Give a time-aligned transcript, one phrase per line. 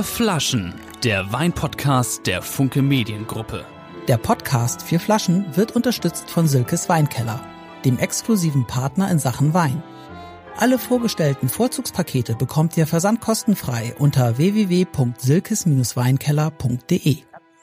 [0.00, 3.66] Vier Flaschen, der Weinpodcast der Funke Mediengruppe.
[4.08, 7.44] Der Podcast Vier Flaschen wird unterstützt von Silkes Weinkeller,
[7.84, 9.82] dem exklusiven Partner in Sachen Wein.
[10.56, 17.16] Alle vorgestellten Vorzugspakete bekommt ihr versandkostenfrei unter www.silkes-weinkeller.de.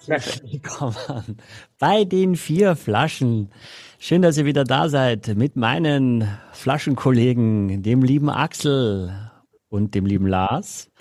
[0.05, 1.37] Willkommen
[1.79, 3.49] bei den vier Flaschen.
[3.97, 9.31] Schön, dass ihr wieder da seid mit meinen Flaschenkollegen, dem lieben Axel
[9.69, 10.91] und dem lieben Lars.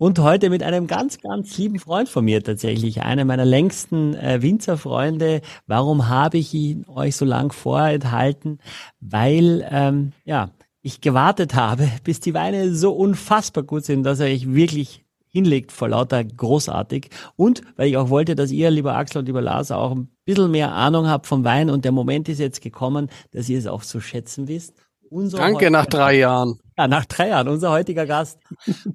[0.00, 4.40] Und heute mit einem ganz, ganz lieben Freund von mir tatsächlich, einer meiner längsten äh,
[4.40, 5.40] Winzerfreunde.
[5.66, 8.60] Warum habe ich ihn euch so lang vorenthalten?
[9.00, 10.50] Weil, ähm, ja,
[10.82, 15.72] ich gewartet habe, bis die Weine so unfassbar gut sind, dass er euch wirklich hinlegt
[15.72, 17.10] vor lauter großartig.
[17.34, 20.52] Und weil ich auch wollte, dass ihr, lieber Axel und lieber Lars, auch ein bisschen
[20.52, 21.70] mehr Ahnung habt vom Wein.
[21.70, 24.87] Und der Moment ist jetzt gekommen, dass ihr es auch zu schätzen wisst.
[25.10, 26.60] Unser Danke, nach drei Jahren.
[26.76, 27.48] Ja, nach drei Jahren.
[27.48, 28.38] Unser heutiger Gast,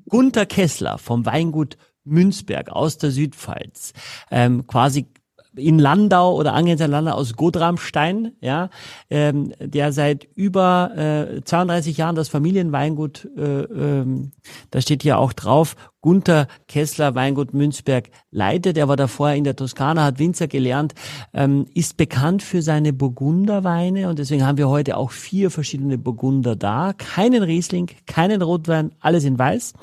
[0.10, 3.94] Gunther Kessler vom Weingut Münzberg aus der Südpfalz.
[4.30, 5.08] Ähm, quasi
[5.56, 8.70] in Landau oder angrenzender Landau aus Godramstein, ja,
[9.10, 14.32] ähm, der seit über äh, 32 Jahren das Familienweingut, äh, ähm,
[14.72, 18.78] da steht hier auch drauf, Gunther Kessler Weingut Münzberg leitet.
[18.78, 20.94] Er war davor in der Toskana, hat Winzer gelernt,
[21.34, 26.56] ähm, ist bekannt für seine Burgunderweine und deswegen haben wir heute auch vier verschiedene Burgunder
[26.56, 26.94] da.
[26.94, 29.74] Keinen Riesling, keinen Rotwein, alles in Weiß.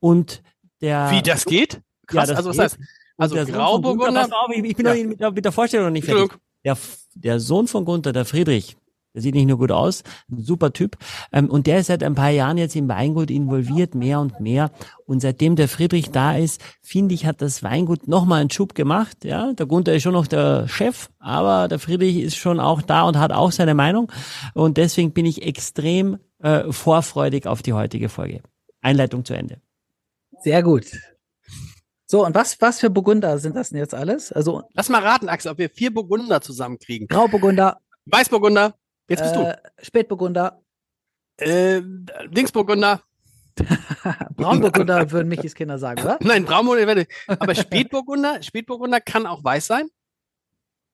[0.00, 0.42] Und
[0.80, 1.80] der Wie das geht?
[2.06, 2.78] Krass, ja, das also was heißt
[3.18, 4.24] also Grauburgunder.
[4.24, 4.94] Auf, ich, ich bin ja.
[4.94, 6.38] noch mit, mit der Vorstellung noch nicht fertig.
[6.64, 6.76] Der,
[7.14, 8.76] der Sohn von Gunther, der Friedrich,
[9.14, 10.96] der sieht nicht nur gut aus, ein super Typ.
[11.32, 14.70] Ähm, und der ist seit ein paar Jahren jetzt im Weingut involviert, mehr und mehr.
[15.06, 19.24] Und seitdem der Friedrich da ist, finde ich, hat das Weingut nochmal einen Schub gemacht.
[19.24, 23.02] Ja, der Gunther ist schon noch der Chef, aber der Friedrich ist schon auch da
[23.02, 24.12] und hat auch seine Meinung.
[24.54, 28.42] Und deswegen bin ich extrem äh, vorfreudig auf die heutige Folge.
[28.80, 29.60] Einleitung zu Ende.
[30.42, 30.86] Sehr gut.
[32.10, 34.32] So, und was, was für Burgunder sind das denn jetzt alles?
[34.32, 37.06] Also, Lass mal raten, Axel, ob wir vier Burgunder zusammenkriegen.
[37.06, 37.80] Grauburgunder.
[38.06, 38.74] Weißburgunder.
[39.08, 39.84] Jetzt bist äh, du.
[39.84, 40.62] Spätburgunder.
[41.36, 41.82] Äh,
[42.30, 43.02] Linksburgunder.
[44.36, 46.18] Braunburgunder würden Michis Kinder sagen, oder?
[46.22, 49.90] Nein, Braunburgunder, aber Spätburgunder, Spätburgunder kann auch weiß sein?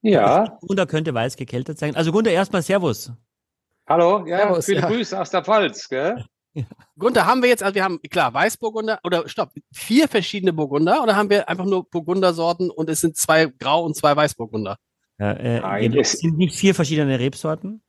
[0.03, 0.57] Ja.
[0.61, 1.95] Burgunder könnte weiß gekeltert sein.
[1.95, 3.13] Also Gunther, erstmal Servus.
[3.87, 4.89] Hallo, ja, Servus, viele ja.
[4.89, 6.25] Grüße aus der Pfalz, gell?
[6.57, 6.63] Ja.
[6.97, 11.17] Gunther, haben wir jetzt, also wir haben, klar, Weißburgunder oder stopp, vier verschiedene Burgunder oder
[11.17, 14.79] haben wir einfach nur Burgundersorten und es sind zwei Grau- und zwei Weißburgunder?
[15.19, 17.83] Ja, äh, Nein, es sind nicht vier verschiedene Rebsorten?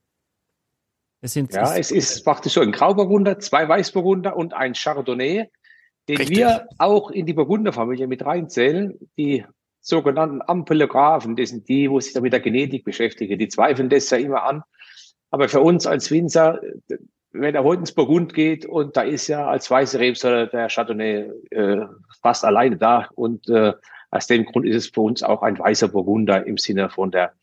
[1.21, 5.47] Es sind, ja, es ist praktisch so ein Grauburgunder, zwei Weißburgunder und ein Chardonnay,
[6.07, 6.37] den Richtig.
[6.37, 8.99] wir auch in die Burgunderfamilie mit reinzählen.
[9.17, 9.45] Die
[9.81, 13.39] sogenannten Ampelographen, das sind die, wo sich da mit der Genetik beschäftigen.
[13.39, 14.63] Die zweifeln das ja immer an.
[15.31, 16.61] Aber für uns als Winzer,
[17.39, 21.31] wenn er heute ins Burgund geht und da ist ja als weiße Rebsorte der Chardonnay
[21.51, 21.85] äh,
[22.21, 23.73] fast alleine da und äh,
[24.11, 27.33] aus dem Grund ist es für uns auch ein weißer Burgunder im Sinne von der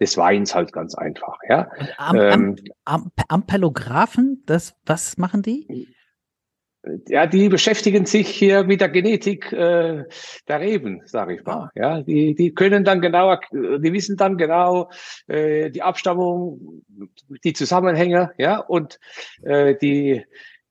[0.00, 1.38] des Weins halt ganz einfach.
[1.48, 1.70] Ja.
[1.96, 5.88] Am, ähm, am, Ampelographen, das was machen die?
[7.08, 10.04] Ja, die beschäftigen sich hier mit der Genetik äh,
[10.48, 11.70] der Reben, sage ich mal.
[11.74, 14.90] Ja, die, die können dann genau, die wissen dann genau
[15.26, 16.82] äh, die Abstammung,
[17.44, 18.98] die Zusammenhänge, ja, und
[19.42, 20.24] äh, die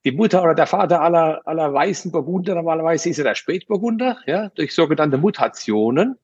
[0.04, 4.50] die Mutter oder der Vater aller aller weißen Burgunder normalerweise ist ja der Spätburgunder, ja,
[4.50, 6.20] durch sogenannte Mutationen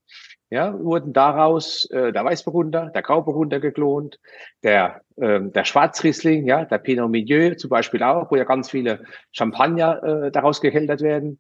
[0.52, 4.20] ja, wurden daraus äh, der Weißburgunder, der Grauburgunder geklont,
[4.64, 9.06] der, ähm, der Schwarzriesling, ja, der Pinot Milieu zum Beispiel auch, wo ja ganz viele
[9.32, 11.40] Champagner äh, daraus gekeltert werden.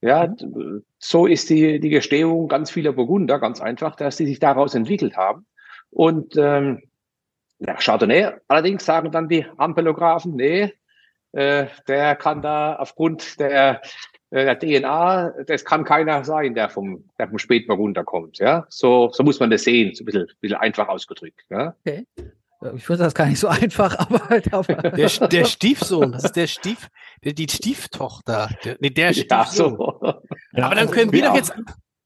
[0.00, 0.84] Ja, mhm.
[0.98, 5.16] so ist die, die Gestehung ganz vieler Burgunder ganz einfach, dass die sich daraus entwickelt
[5.16, 5.44] haben.
[5.90, 6.82] Und ähm,
[7.58, 10.72] der Chardonnay allerdings sagen dann die Ampelographen, nee,
[11.32, 13.82] äh, der kann da aufgrund der
[14.32, 18.38] der DNA, das kann keiner sein, der vom, der vom Spätburgunder kommt.
[18.38, 21.42] Ja, so, so muss man das sehen, so ein bisschen, ein bisschen einfach ausgedrückt.
[21.50, 21.74] Ja?
[21.84, 22.06] Okay.
[22.76, 26.36] Ich finde das gar nicht so einfach, aber halt auf der, der Stiefsohn, das ist
[26.36, 26.88] der Stief,
[27.24, 28.48] der, die Stieftochter.
[28.64, 29.72] Der, nee, der Stiefsohn.
[29.72, 30.22] Ja, so.
[30.52, 31.52] Ja, aber dann können wir doch jetzt,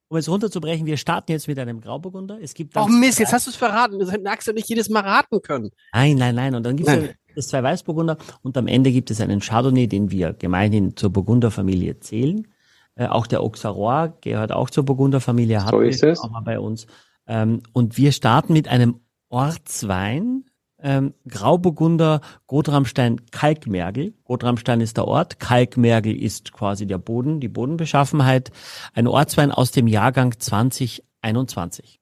[0.08, 2.38] um es runterzubrechen, wir starten jetzt mit einem Grauburgunder.
[2.40, 3.98] Es gibt Oh Mist, jetzt hast du es verraten.
[3.98, 5.70] Das hätten Axel nicht jedes Mal raten können.
[5.92, 6.54] Nein, nein, nein.
[6.54, 10.10] Und dann gibt es es zwei Weißburgunder und am Ende gibt es einen Chardonnay, den
[10.10, 12.46] wir gemeinhin zur Burgunderfamilie zählen.
[12.94, 16.20] Äh, auch der Auxerrois gehört auch zur Burgunderfamilie, hat so ist es.
[16.20, 16.86] auch mal bei uns.
[17.26, 20.44] Ähm, und wir starten mit einem Ortswein,
[20.78, 24.14] ähm, Grauburgunder Gotramstein Kalkmergel.
[24.24, 28.50] Gotramstein ist der Ort, Kalkmergel ist quasi der Boden, die Bodenbeschaffenheit.
[28.94, 32.00] Ein Ortswein aus dem Jahrgang 2021.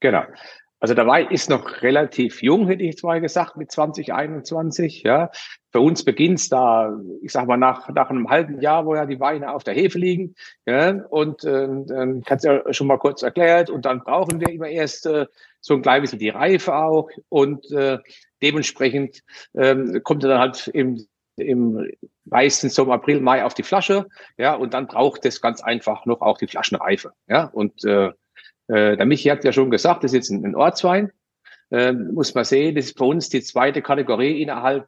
[0.00, 0.22] Genau.
[0.80, 5.02] Also der Wein ist noch relativ jung, hätte ich mal gesagt, mit 2021.
[5.02, 5.30] Ja,
[5.70, 9.20] für uns beginnt's da, ich sag mal nach nach einem halben Jahr, wo ja die
[9.20, 10.34] Weine auf der Hefe liegen.
[10.66, 13.68] Ja, und äh, dann kannst ja schon mal kurz erklärt.
[13.68, 15.26] Und dann brauchen wir immer erst äh,
[15.60, 17.98] so ein klein bisschen die Reife auch und äh,
[18.42, 19.22] dementsprechend
[19.54, 21.06] ähm, kommt er dann halt im
[21.36, 21.90] im
[22.24, 24.06] meistens so im April, Mai auf die Flasche,
[24.36, 28.10] ja, und dann braucht es ganz einfach noch auch die Flaschenreife, ja, und äh,
[28.70, 31.10] äh, der Michi hat ja schon gesagt, das ist jetzt ein, ein Ortswein.
[31.70, 34.86] Äh, muss man sehen, das ist bei uns die zweite Kategorie innerhalb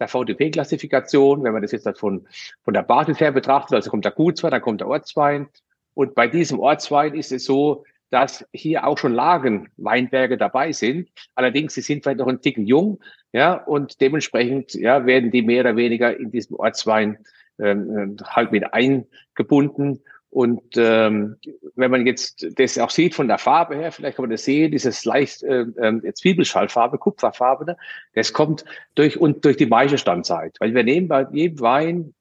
[0.00, 1.42] der VDP-Klassifikation.
[1.42, 2.26] Wenn man das jetzt halt von,
[2.62, 5.48] von der Basis her betrachtet, also kommt der Gutswein, dann kommt der Ortswein.
[5.94, 11.10] Und bei diesem Ortswein ist es so, dass hier auch schon Lagenweinberge dabei sind.
[11.34, 13.00] Allerdings, sie sind vielleicht noch ein Ticken jung,
[13.32, 17.18] ja, und dementsprechend, ja, werden die mehr oder weniger in diesem Ortswein
[17.58, 20.02] ähm, halt mit eingebunden.
[20.36, 21.36] Und ähm,
[21.76, 24.70] wenn man jetzt das auch sieht von der Farbe her, vielleicht kann man das sehen,
[24.70, 27.78] dieses leicht äh, äh, Zwiebelschallfarbe, Kupferfarbene,
[28.12, 28.66] das kommt
[28.96, 30.58] durch und durch die Maischestandzeit.
[30.60, 32.14] Weil wir nehmen bei jedem Wein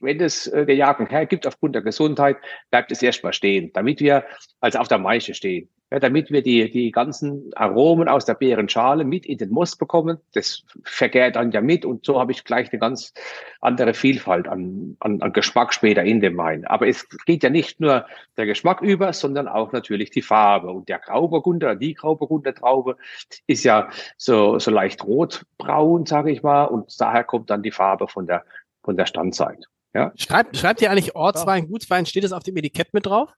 [0.00, 2.38] wenn es äh, der Jahrgang hergibt, aufgrund der Gesundheit,
[2.70, 4.24] bleibt es erstmal stehen, damit wir
[4.60, 5.68] also auf der Maische stehen.
[5.90, 10.18] Ja, damit wir die, die ganzen Aromen aus der Beerenschale mit in den Most bekommen.
[10.34, 13.14] Das vergärt dann ja mit und so habe ich gleich eine ganz
[13.62, 16.66] andere Vielfalt an, an, an Geschmack später in dem Wein.
[16.66, 18.04] Aber es geht ja nicht nur
[18.36, 20.70] der Geschmack über, sondern auch natürlich die Farbe.
[20.70, 22.98] Und der Grauburgunder, die Grauburgunder Traube
[23.46, 23.88] ist ja
[24.18, 26.64] so, so leicht rotbraun, sage ich mal.
[26.64, 28.44] Und daher kommt dann die Farbe von der
[28.88, 29.66] von der Standzeit.
[29.92, 30.12] Ja.
[30.16, 33.30] Schreibt, schreibt ihr eigentlich Ortswein, Gutswein, steht es auf dem Etikett mit drauf?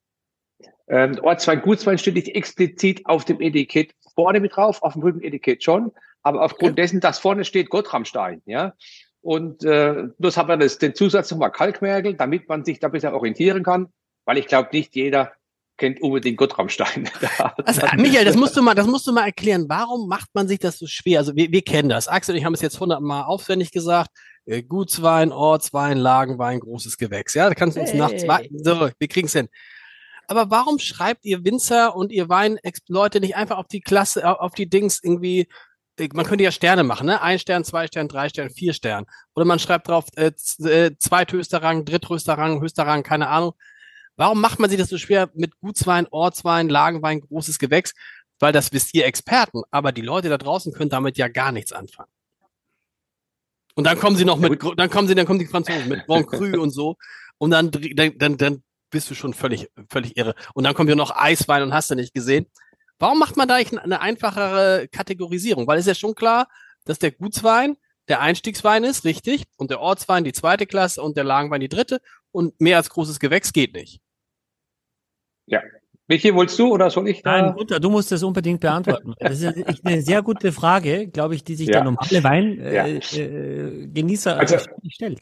[0.91, 5.63] Ähm, Ortswein, Gutswein steht nicht explizit auf dem Etikett vorne mit drauf, auf dem Rückenetikett
[5.63, 5.93] schon,
[6.23, 6.83] aber aufgrund okay.
[6.83, 8.75] dessen, dass vorne steht Gottramstein, ja.
[9.23, 13.15] Und äh, bloß haben wir das, den Zusatz nochmal Kalkmergel, damit man sich da besser
[13.15, 13.89] orientieren kann,
[14.25, 15.33] weil ich glaube, nicht jeder
[15.77, 17.09] kennt unbedingt Gottramstein.
[17.65, 19.67] also, Michael, das musst du mal, das musst du mal erklären.
[19.69, 21.21] Warum macht man sich das so schwer?
[21.21, 22.09] Also wir, wir kennen das.
[22.09, 24.11] Axel und ich haben es jetzt hundertmal aufwendig gesagt.
[24.45, 27.35] Äh, Gutswein, Ortswein, Lagenwein, großes Gewächs.
[27.35, 27.99] Ja, da kannst du uns hey.
[27.99, 28.63] nachts warten.
[28.63, 29.49] So, wir kriegen's hin.
[30.31, 34.71] Aber warum schreibt ihr Winzer und ihr Weinleute nicht einfach auf die Klasse, auf die
[34.71, 35.49] Dings irgendwie,
[35.99, 37.21] äh, man könnte ja Sterne machen, ne?
[37.21, 39.07] Ein Stern, zwei Stern, drei Stern, vier Stern.
[39.35, 40.31] Oder man schreibt drauf, äh,
[40.61, 43.55] äh, zweithöchster Rang, dritthöchster Rang, höchster Rang, keine Ahnung.
[44.15, 47.93] Warum macht man sich das so schwer mit Gutswein, Ortswein, Lagenwein, großes Gewächs?
[48.39, 51.73] Weil das wisst ihr Experten, aber die Leute da draußen können damit ja gar nichts
[51.73, 52.13] anfangen.
[53.75, 56.25] Und dann kommen sie noch mit, dann kommen sie, dann kommen die Franzosen mit Bon
[56.25, 56.97] Cru und so.
[57.39, 60.35] Und dann, dann, dann, dann bist du schon völlig, völlig irre.
[60.55, 62.47] Und dann kommt ja noch Eiswein und hast du nicht gesehen.
[62.99, 65.67] Warum macht man da eigentlich eine einfachere Kategorisierung?
[65.67, 66.49] Weil es ist ja schon klar,
[66.85, 67.77] dass der Gutswein
[68.09, 72.01] der Einstiegswein ist, richtig, und der Ortswein die zweite Klasse und der Lagenwein die dritte
[72.33, 74.01] und mehr als großes Gewächs geht nicht.
[75.47, 75.63] Ja,
[76.11, 77.41] Michi, wolltest du oder soll ich da?
[77.41, 79.15] Nein, Gunther, du musst das unbedingt beantworten.
[79.21, 81.75] Das ist eine sehr gute Frage, glaube ich, die sich ja.
[81.75, 84.37] der normale Weingenießer äh, ja.
[84.37, 84.59] äh, also,
[84.89, 85.21] stellt.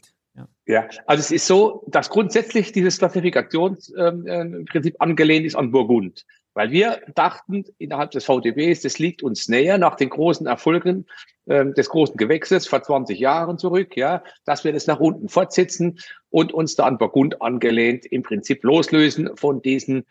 [0.67, 0.87] Ja.
[1.05, 6.25] also es ist so, dass grundsätzlich dieses Klassifikationsprinzip ähm, angelehnt ist an Burgund.
[6.53, 11.05] Weil wir dachten innerhalb des VDBs, das liegt uns näher nach den großen Erfolgen
[11.47, 15.99] ähm, des großen Gewächses vor 20 Jahren zurück, ja, dass wir das nach unten fortsetzen
[16.29, 20.05] und uns da an Burgund angelehnt im Prinzip loslösen von diesen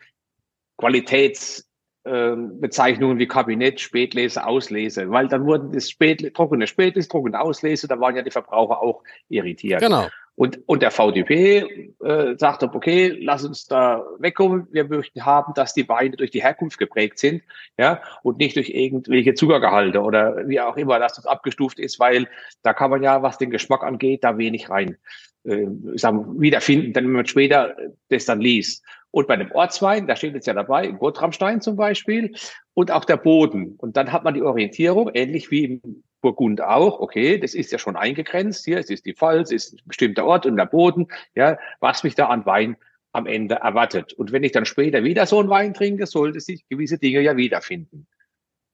[0.77, 1.68] Qualitätsbezeichnungen
[2.09, 7.99] ähm, wie Kabinett, Spätlese, Auslese, weil dann wurden das Spät, trockene Spätlese, trockene Auslese, da
[7.99, 9.81] waren ja die Verbraucher auch irritiert.
[9.81, 10.07] Genau.
[10.35, 14.67] Und, und der VDP äh, sagt, okay, lass uns da wegkommen.
[14.71, 17.43] Wir möchten haben, dass die Weine durch die Herkunft geprägt sind,
[17.77, 22.29] ja, und nicht durch irgendwelche Zuckergehalte oder wie auch immer, dass das abgestuft ist, weil
[22.63, 24.97] da kann man ja, was den Geschmack angeht, da wenig rein
[25.43, 27.75] äh, sagen, wiederfinden, wenn man später
[28.09, 28.83] das dann liest.
[29.11, 32.35] Und bei dem Ortswein, da steht jetzt ja dabei, Gotramstein zum Beispiel,
[32.73, 33.75] und auch der Boden.
[33.77, 37.79] Und dann hat man die Orientierung, ähnlich wie im Burgund auch, okay, das ist ja
[37.79, 41.07] schon eingegrenzt hier, es ist die Pfalz, es ist ein bestimmter Ort und der Boden,
[41.35, 42.75] ja, was mich da an Wein
[43.11, 44.13] am Ende erwartet.
[44.13, 47.35] Und wenn ich dann später wieder so einen Wein trinke, sollte sich gewisse Dinge ja
[47.37, 48.07] wiederfinden.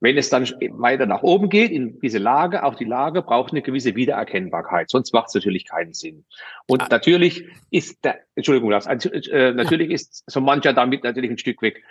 [0.00, 3.62] Wenn es dann weiter nach oben geht, in diese Lage, auch die Lage braucht eine
[3.62, 6.26] gewisse Wiedererkennbarkeit, sonst macht es natürlich keinen Sinn.
[6.66, 6.88] Und ah.
[6.90, 11.82] natürlich ist der, Entschuldigung, Lars, äh, natürlich ist so mancher damit natürlich ein Stück weg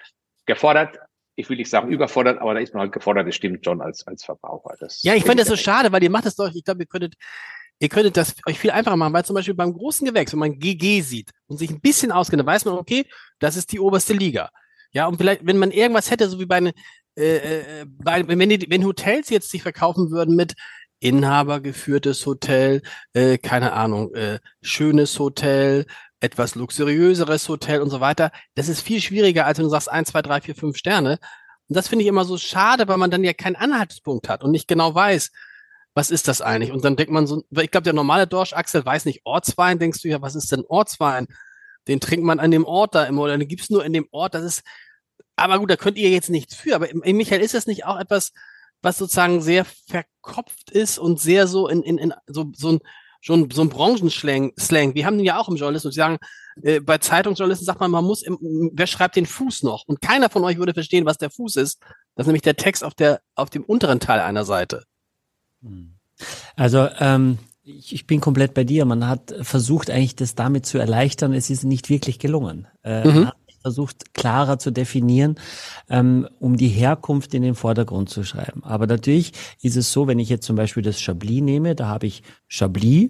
[0.45, 0.99] gefordert.
[1.35, 4.05] Ich will nicht sagen überfordert, aber da ist man halt gefordert, das stimmt schon als,
[4.07, 4.75] als Verbraucher.
[4.79, 6.87] Das ja, ich finde das so schade, weil ihr macht das doch, ich glaube, ihr
[6.87, 7.15] könntet,
[7.79, 10.59] ihr könntet das euch viel einfacher machen, weil zum Beispiel beim großen Gewächs, wenn man
[10.59, 13.05] GG sieht und sich ein bisschen auskennt, dann weiß man, okay,
[13.39, 14.49] das ist die oberste Liga.
[14.91, 16.71] Ja, und vielleicht, wenn man irgendwas hätte, so wie bei,
[17.17, 20.55] äh, äh, bei wenn, die, wenn Hotels jetzt sich verkaufen würden mit
[20.99, 22.81] Inhaber geführtes Hotel,
[23.13, 25.85] äh, keine Ahnung, äh, schönes Hotel,
[26.19, 28.31] etwas luxuriöseres Hotel und so weiter.
[28.55, 31.19] Das ist viel schwieriger, als wenn du sagst 1, 2, 3, 4, 5 Sterne.
[31.67, 34.51] Und das finde ich immer so schade, weil man dann ja keinen Anhaltspunkt hat und
[34.51, 35.31] nicht genau weiß,
[35.93, 36.71] was ist das eigentlich?
[36.71, 40.01] Und dann denkt man so, ich glaube, der normale Dorsch, Axel, weiß nicht Ortswein, denkst
[40.01, 41.27] du ja, was ist denn Ortswein?
[41.87, 44.33] Den trinkt man an dem Ort da immer oder den gibt's nur in dem Ort.
[44.33, 44.63] Das ist,
[45.35, 46.75] aber gut, da könnt ihr jetzt nichts für.
[46.75, 48.31] Aber Michael, ist das nicht auch etwas,
[48.81, 52.79] was sozusagen sehr verkopft ist und sehr so in, in, in so, so ein,
[53.21, 54.53] schon so ein Branchenslang.
[54.59, 54.93] Slang.
[54.95, 55.93] Wir haben den ja auch im Journalismus.
[55.93, 56.17] Sie sagen,
[56.61, 58.37] äh, bei Zeitungsjournalisten sagt man, man muss, im,
[58.73, 59.83] wer schreibt den Fuß noch?
[59.87, 61.79] Und keiner von euch würde verstehen, was der Fuß ist.
[62.15, 64.83] Das ist nämlich der Text auf der, auf dem unteren Teil einer Seite.
[66.55, 68.85] Also, ähm, ich, ich bin komplett bei dir.
[68.85, 71.33] Man hat versucht, eigentlich das damit zu erleichtern.
[71.33, 72.67] Es ist nicht wirklich gelungen.
[72.83, 73.31] Äh, mhm.
[73.65, 75.39] Versucht, klarer zu definieren,
[75.89, 78.63] ähm, um die Herkunft in den Vordergrund zu schreiben.
[78.63, 82.05] Aber natürlich ist es so, wenn ich jetzt zum Beispiel das Chablis nehme, da habe
[82.05, 83.09] ich Chablis,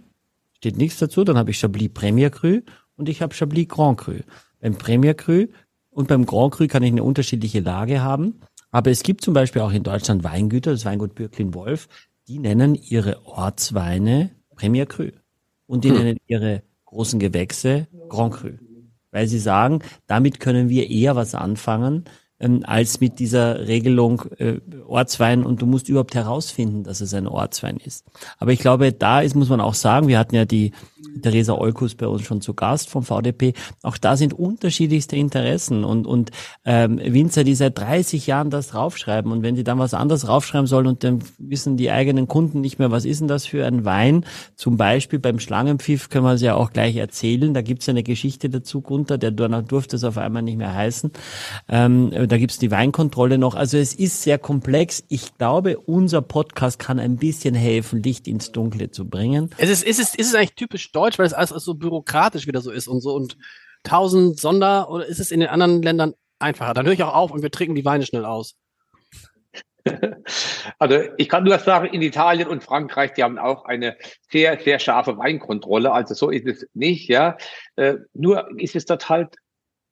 [0.54, 2.62] steht nichts dazu, dann habe ich Chablis Premier Cru
[2.96, 4.14] und ich habe Chablis Grand Cru.
[4.62, 5.48] Beim Premier Cru
[5.90, 8.40] und beim Grand Cru kann ich eine unterschiedliche Lage haben.
[8.72, 11.90] Aber es gibt zum Beispiel auch in Deutschland Weingüter, das Weingut Bürklin-Wolf,
[12.30, 15.10] die nennen ihre Ortsweine Premier Cru.
[15.68, 15.98] Und die hm.
[15.98, 18.52] nennen ihre großen Gewächse Grand Cru.
[19.16, 22.04] Weil sie sagen, damit können wir eher was anfangen,
[22.38, 27.26] ähm, als mit dieser Regelung äh, Ortswein und du musst überhaupt herausfinden, dass es ein
[27.26, 28.06] Ortswein ist.
[28.40, 30.74] Aber ich glaube, da ist, muss man auch sagen, wir hatten ja die
[31.22, 33.54] Theresa Olkus bei uns schon zu Gast vom VDP.
[33.84, 36.32] Auch da sind unterschiedlichste Interessen und, und
[36.66, 40.68] ähm, Winzer, die seit 30 Jahren das draufschreiben und wenn die dann was anderes draufschreiben
[40.68, 43.86] sollen und dann wissen die eigenen Kunden nicht mehr, was ist denn das für ein
[43.86, 44.26] Wein?
[44.56, 47.54] Zum Beispiel beim Schlangenpfiff können wir es ja auch gleich erzählen.
[47.54, 50.74] Da gibt es eine Geschichte dazu, Gunther, der danach durfte es auf einmal nicht mehr
[50.74, 51.12] heißen.
[51.70, 53.56] Ähm, da gibt es die Weinkontrolle noch.
[53.56, 55.04] Also es ist sehr komplex.
[55.10, 59.50] Ich glaube, unser Podcast kann ein bisschen helfen, Licht ins Dunkle zu bringen.
[59.58, 62.62] Es ist, ist, es, ist es eigentlich typisch deutsch, weil es alles so bürokratisch wieder
[62.62, 63.38] so ist und so und
[63.84, 66.74] tausend Sonder oder ist es in den anderen Ländern einfacher?
[66.74, 68.56] Dann höre ich auch auf und wir trinken die Weine schnell aus.
[70.80, 73.96] Also ich kann nur sagen, in Italien und Frankreich, die haben auch eine
[74.32, 75.92] sehr, sehr scharfe Weinkontrolle.
[75.92, 77.38] Also so ist es nicht, ja.
[77.76, 79.36] Äh, nur ist es dort halt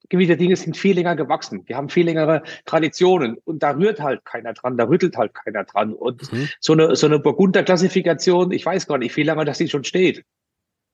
[0.09, 1.65] gewisse Dinge sind viel länger gewachsen.
[1.65, 5.63] Die haben viel längere Traditionen und da rührt halt keiner dran, da rüttelt halt keiner
[5.63, 5.93] dran.
[5.93, 6.49] Und mhm.
[6.59, 10.25] so eine, so eine Burgunder-Klassifikation, ich weiß gar nicht, wie lange das sie schon steht.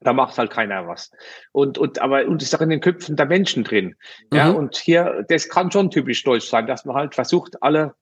[0.02, 1.12] Da macht halt keiner was.
[1.52, 3.96] Und, und, aber, und ist auch in den Köpfen der Menschen drin.
[4.32, 4.38] Mhm.
[4.38, 7.96] Ja, und hier, das kann schon typisch deutsch sein, dass man halt versucht, alle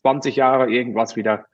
[0.00, 1.46] 20 Jahre irgendwas wieder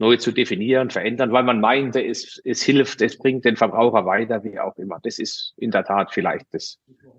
[0.00, 4.42] neu zu definieren, verändern, weil man meinte, es, es hilft, es bringt den Verbraucher weiter,
[4.42, 4.98] wie auch immer.
[5.02, 6.78] Das ist in der Tat vielleicht das.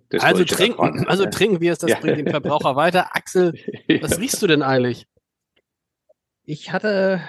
[0.09, 1.07] das also trinken, daran.
[1.07, 1.99] also trinken wir es, das ja.
[1.99, 3.15] bringt den Verbraucher weiter.
[3.15, 3.53] Axel,
[4.01, 5.05] was riechst du denn eigentlich?
[6.43, 7.21] Ich hatte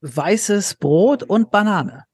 [0.00, 2.04] weißes Brot und Banane.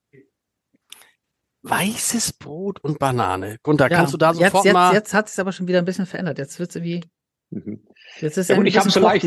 [1.63, 3.59] Weißes Brot und Banane.
[3.63, 4.93] Gunther, ja, kannst du da sofort jetzt, mal...
[4.93, 6.39] Jetzt, jetzt hat es aber schon wieder ein bisschen verändert.
[6.39, 7.05] Jetzt wird es irgendwie...
[7.51, 7.87] Mhm.
[8.21, 9.25] Jetzt ist es ja, ein bisschen so leicht,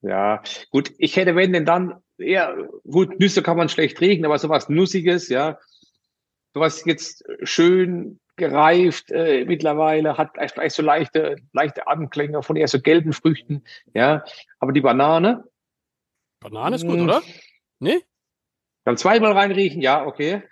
[0.00, 4.38] ja, gut, ich hätte, wenn denn dann, ja, gut, Nüsse kann man schlecht riechen, aber
[4.38, 5.58] sowas Nussiges, ja,
[6.54, 12.80] sowas jetzt schön gereift äh, mittlerweile, hat vielleicht so leichte, leichte Anklänge von eher so
[12.80, 14.24] gelben Früchten, ja,
[14.60, 15.44] aber die Banane.
[16.38, 17.08] Banane ist gut, mh, hm.
[17.08, 17.22] oder?
[17.80, 18.00] Nee?
[18.84, 20.44] Dann zweimal reinriechen, ja, okay.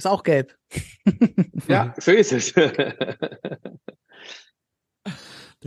[0.00, 0.56] Ist auch gelb.
[1.68, 2.54] ja, so ist es.
[2.54, 2.80] Der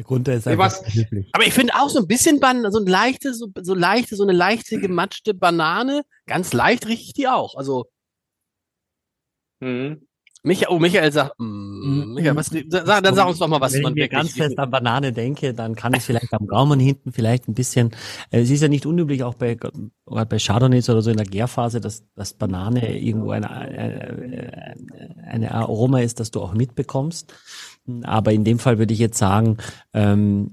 [0.04, 3.36] Grund ist einfach ja, Aber ich finde auch so ein bisschen Ban so ein leichte,
[3.36, 7.54] so, so leichte, so eine leichte gematschte Banane, ganz leicht rieche ich die auch.
[7.54, 7.86] Also.
[9.60, 10.08] Mhm.
[10.46, 12.16] Michael, oh, Michael sagt, mm.
[12.16, 14.60] Michael, was, sag, dann sag uns doch mal, was Wenn man ich mir ganz fest
[14.60, 17.92] an Banane denke, dann kann ich vielleicht am Gaumen hinten vielleicht ein bisschen,
[18.30, 19.58] äh, es ist ja nicht unüblich, auch bei,
[20.06, 24.76] bei Chardonnays oder so in der Gärphase, dass, dass Banane irgendwo eine, eine,
[25.26, 27.34] eine Aroma ist, das du auch mitbekommst.
[28.04, 29.58] Aber in dem Fall würde ich jetzt sagen,
[29.94, 30.52] ähm,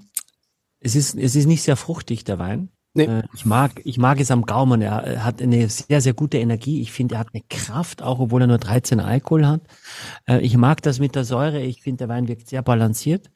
[0.78, 2.70] es ist, es ist nicht sehr fruchtig, der Wein.
[2.94, 3.04] Nee.
[3.04, 4.82] Äh, ich mag, ich mag es am Gaumen.
[4.82, 6.80] Er hat eine sehr, sehr gute Energie.
[6.80, 9.62] Ich finde, er hat eine Kraft, auch obwohl er nur 13 Alkohol hat.
[10.28, 11.60] Äh, ich mag das mit der Säure.
[11.60, 13.30] Ich finde, der Wein wirkt sehr balanciert.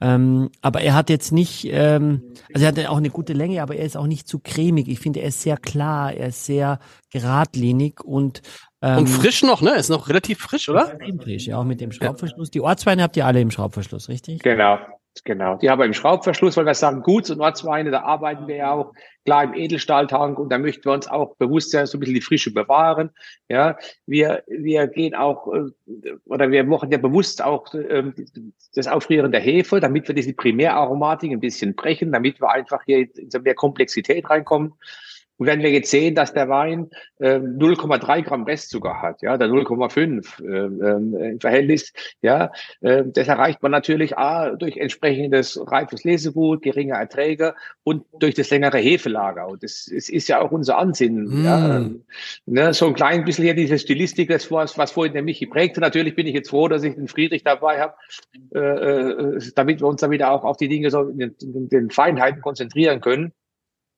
[0.00, 2.22] Ähm, aber er hat jetzt nicht, ähm,
[2.52, 4.88] also er hat auch eine gute Länge, aber er ist auch nicht zu cremig.
[4.88, 6.78] Ich finde, er ist sehr klar, er ist sehr
[7.10, 8.42] geradlinig und
[8.82, 9.74] ähm, und frisch noch, ne?
[9.74, 10.92] Ist noch relativ frisch, oder?
[10.92, 12.50] Extrem frisch, ja, auch mit dem Schraubverschluss.
[12.50, 14.42] Die Ortsweine habt ihr alle im Schraubverschluss, richtig?
[14.42, 14.78] Genau,
[15.24, 15.56] genau.
[15.56, 18.72] Die haben wir im Schraubverschluss, weil wir sagen, Guts- und Ortsweine, da arbeiten wir ja
[18.72, 18.92] auch
[19.24, 22.20] klar im Edelstahltank und da möchten wir uns auch bewusst ja so ein bisschen die
[22.20, 23.10] Frische bewahren.
[23.48, 28.14] Ja, wir, wir gehen auch, äh, oder wir machen ja bewusst auch ähm,
[28.74, 33.08] das Aufrieren der Hefe, damit wir diese Primäraromatik ein bisschen brechen, damit wir einfach hier
[33.16, 34.74] in so mehr Komplexität reinkommen.
[35.38, 39.48] Und wenn wir jetzt sehen, dass der Wein äh, 0,3 Gramm Restzucker hat, ja, der
[39.48, 42.50] 0,5 äh, im Verhältnis, ja,
[42.80, 48.50] äh, das erreicht man natürlich A, durch entsprechendes reifes Lesegut, geringe Erträge und durch das
[48.50, 49.48] längere Hefelager.
[49.48, 51.42] Und das, das ist ja auch unser Ansinnen.
[51.42, 51.44] Mm.
[51.44, 51.90] Ja,
[52.46, 55.80] ne, so ein klein bisschen hier diese Stilistik, das was, was vorhin der Michi prägte.
[55.80, 57.94] Natürlich bin ich jetzt froh, dass ich den Friedrich dabei habe,
[58.54, 61.68] äh, äh, damit wir uns dann wieder auch auf die Dinge so in den, in
[61.68, 63.32] den Feinheiten konzentrieren können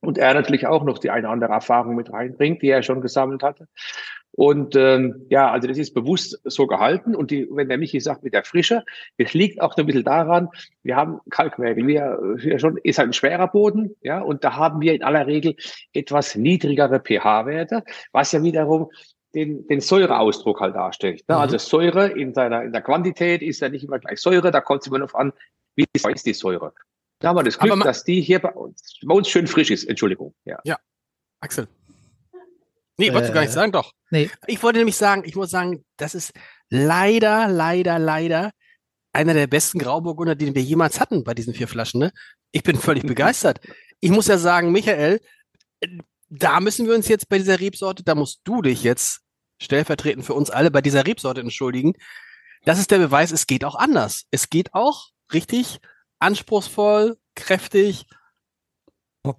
[0.09, 3.03] und er natürlich auch noch die eine oder andere Erfahrung mit reinbringt, die er schon
[3.03, 3.69] gesammelt hatte.
[4.31, 7.15] Und ähm, ja, also das ist bewusst so gehalten.
[7.15, 8.85] Und die, wenn der Michi sagt mit der Frische,
[9.19, 10.49] das liegt auch ein bisschen daran,
[10.83, 14.81] wir haben Kalkmergel, wir, wir schon, ist halt ein schwerer Boden, ja, und da haben
[14.81, 15.57] wir in aller Regel
[15.93, 18.91] etwas niedrigere pH-Werte, was ja wiederum
[19.35, 21.23] den, den Säureausdruck halt darstellt.
[21.29, 21.35] Ne?
[21.35, 21.43] Mhm.
[21.43, 24.81] Also Säure in seiner in der Quantität ist ja nicht immer gleich Säure, da kommt
[24.81, 25.35] es immer noch an,
[25.77, 26.73] wie ist die Säure.
[27.19, 29.71] Da haben wir das Glück, man, dass die hier bei uns, bei uns schön frisch
[29.71, 29.85] ist.
[29.85, 30.35] Entschuldigung.
[30.45, 30.59] Ja.
[30.65, 30.79] ja.
[31.41, 31.69] Axel.
[32.97, 33.93] Nee, wolltest äh, du gar nicht äh, sagen, doch.
[34.11, 34.31] Nee.
[34.47, 36.33] Ich wollte nämlich sagen, ich muss sagen, das ist
[36.69, 38.53] leider, leider, leider
[39.13, 42.01] einer der besten Grauburgunder, den wir jemals hatten bei diesen vier Flaschen.
[42.01, 42.13] Ne?
[42.53, 43.61] Ich bin völlig begeistert.
[44.01, 45.21] Ich muss ja sagen, Michael,
[46.29, 49.21] da müssen wir uns jetzt bei dieser Rebsorte, da musst du dich jetzt
[49.61, 51.95] stellvertretend für uns alle bei dieser Rebsorte entschuldigen.
[52.65, 54.25] Das ist der Beweis, es geht auch anders.
[54.31, 55.81] Es geht auch richtig
[56.19, 58.07] anspruchsvoll, kräftig,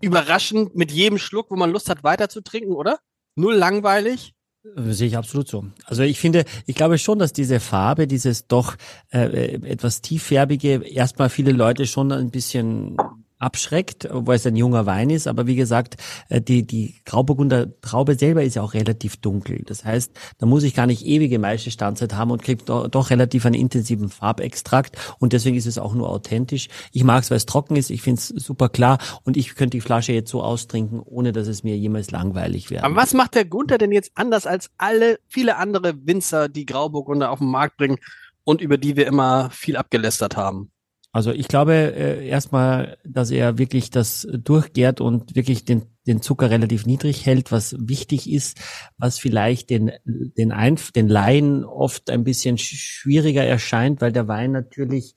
[0.01, 3.00] überraschend mit jedem Schluck, wo man Lust hat, weiter zu trinken, oder?
[3.36, 4.33] Null langweilig.
[4.63, 5.65] Äh, sehe ich absolut so.
[5.86, 8.75] Also ich finde, ich glaube schon, dass diese Farbe, dieses doch
[9.12, 12.98] äh, etwas tieffärbige, erstmal viele Leute schon ein bisschen
[13.39, 15.27] abschreckt, obwohl es ein junger Wein ist.
[15.27, 15.96] Aber wie gesagt,
[16.27, 19.63] äh, die, die Grauburgunder Traube selber ist ja auch relativ dunkel.
[19.65, 23.46] Das heißt, da muss ich gar nicht ewige Maischestandzeit haben und kriege doch, doch relativ
[23.46, 24.98] einen intensiven Farbextrakt.
[25.19, 26.67] Und deswegen ist es auch nur authentisch.
[26.91, 27.89] Ich mag es, weil es trocken ist.
[27.89, 28.98] Ich finde es super klar.
[29.24, 32.84] Und ich könnte die Flasche jetzt so austrinken, ohne dass es mir jemals langweilig wäre.
[32.84, 37.31] Aber was macht der Gunther denn jetzt anders als alle, viele andere Winzer, die Grauburgunder
[37.31, 37.98] auf den Markt bringen
[38.43, 40.72] und über die wir immer viel abgelästert haben?
[41.11, 46.51] Also ich glaube äh, erstmal, dass er wirklich das durchgärt und wirklich den, den Zucker
[46.51, 48.59] relativ niedrig hält, was wichtig ist,
[48.97, 54.51] was vielleicht den, den, Einf den Laien oft ein bisschen schwieriger erscheint, weil der Wein
[54.51, 55.15] natürlich,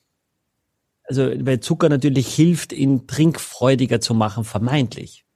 [1.05, 5.27] also weil Zucker natürlich hilft, ihn trinkfreudiger zu machen, vermeintlich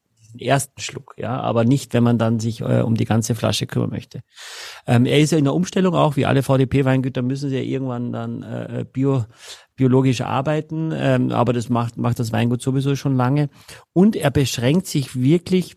[0.40, 3.90] ersten Schluck, ja, aber nicht, wenn man dann sich äh, um die ganze Flasche kümmern
[3.90, 4.20] möchte.
[4.86, 8.12] Ähm, er ist ja in der Umstellung auch, wie alle VDP-Weingüter müssen sie ja irgendwann
[8.12, 9.24] dann äh, bio,
[9.76, 13.48] biologisch arbeiten, ähm, aber das macht, macht das Weingut sowieso schon lange.
[13.92, 15.76] Und er beschränkt sich wirklich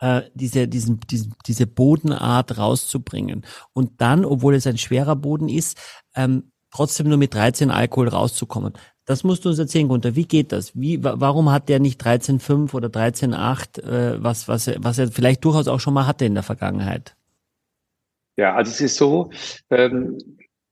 [0.00, 3.44] äh, diese, diesen, diesen, diese Bodenart rauszubringen.
[3.72, 5.78] Und dann, obwohl es ein schwerer Boden ist,
[6.14, 8.74] ähm, trotzdem nur mit 13 Alkohol rauszukommen.
[9.06, 10.16] Das musst du uns erzählen, Gunther.
[10.16, 10.74] Wie geht das?
[10.74, 15.68] Wie, warum hat der nicht 13,5 oder 13,8, äh, was, was, was er vielleicht durchaus
[15.68, 17.16] auch schon mal hatte in der Vergangenheit?
[18.36, 19.30] Ja, also es ist so,
[19.70, 20.18] ähm,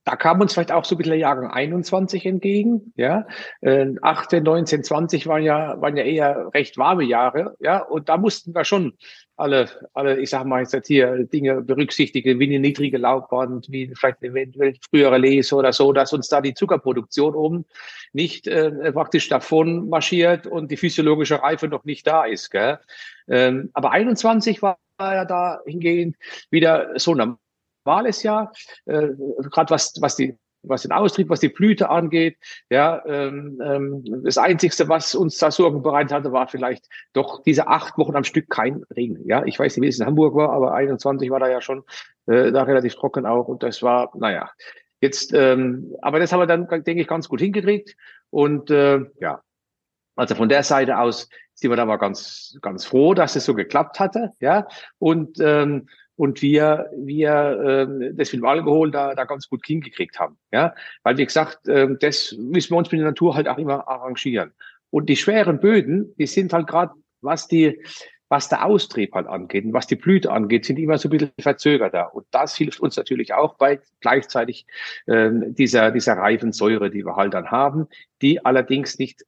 [0.05, 3.25] da kam uns vielleicht auch so ein bisschen der Jahrgang 21 entgegen, ja.
[3.61, 7.79] Äh, 18, 19, 20 waren ja, waren ja eher recht warme Jahre, ja.
[7.79, 8.93] Und da mussten wir schon
[9.35, 14.21] alle, alle, ich sag mal jetzt hier Dinge berücksichtigen, wie eine niedrige Laufband, wie vielleicht
[14.21, 17.65] eventuell frühere Lese oder so, dass uns da die Zuckerproduktion oben
[18.13, 22.79] nicht äh, praktisch davon marschiert und die physiologische Reife noch nicht da ist, gell.
[23.27, 26.15] Ähm, aber 21 war ja da hingehend
[26.51, 27.37] wieder so eine
[27.85, 28.51] normales Jahr,
[28.85, 29.09] äh,
[29.51, 32.37] gerade was, was die was den Austrieb, was die Blüte angeht.
[32.71, 37.67] Ja, ähm, ähm, das Einzigste, was uns da Sorgen bereitet hatte, war vielleicht doch diese
[37.67, 39.27] acht Wochen am Stück kein Regen.
[39.27, 41.83] Ja, ich weiß nicht, wie es in Hamburg war, aber 21 war da ja schon
[42.25, 44.49] äh, da relativ trocken auch und das war, naja,
[45.01, 47.95] jetzt, ähm, aber das haben wir dann, denke ich, ganz gut hingekriegt
[48.29, 49.41] und äh, ja,
[50.15, 53.53] also von der Seite aus sind wir da mal ganz, ganz froh, dass es so
[53.53, 54.31] geklappt hatte.
[54.39, 54.67] Ja,
[54.97, 60.19] und ähm, und wir, wir äh, das mit dem Alkohol da, da ganz gut hingekriegt
[60.19, 60.37] haben.
[60.51, 60.73] Ja?
[61.03, 64.53] Weil, wie gesagt, äh, das müssen wir uns mit der Natur halt auch immer arrangieren.
[64.89, 67.81] Und die schweren Böden, die sind halt gerade, was die,
[68.29, 71.31] was der Austrieb halt angeht und was die Blüte angeht, sind immer so ein bisschen
[71.39, 72.15] verzögerter.
[72.15, 74.65] Und das hilft uns natürlich auch bei gleichzeitig
[75.07, 77.87] äh, dieser, dieser reifen Säure, die wir halt dann haben,
[78.21, 79.25] die allerdings nicht,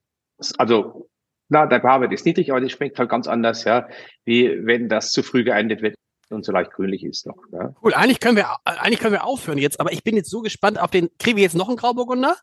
[0.57, 1.09] also
[1.49, 3.87] na, der pH-Wert ist niedrig, aber die schmeckt halt ganz anders, ja,
[4.25, 5.95] wie wenn das zu früh geendet wird
[6.29, 7.37] und so leicht grünlich ist noch.
[7.51, 7.73] Ja.
[7.83, 10.79] Cool, eigentlich können wir eigentlich können wir aufhören jetzt, aber ich bin jetzt so gespannt
[10.79, 11.09] auf den.
[11.19, 12.35] Kriegen wir jetzt noch einen Grauburgunder?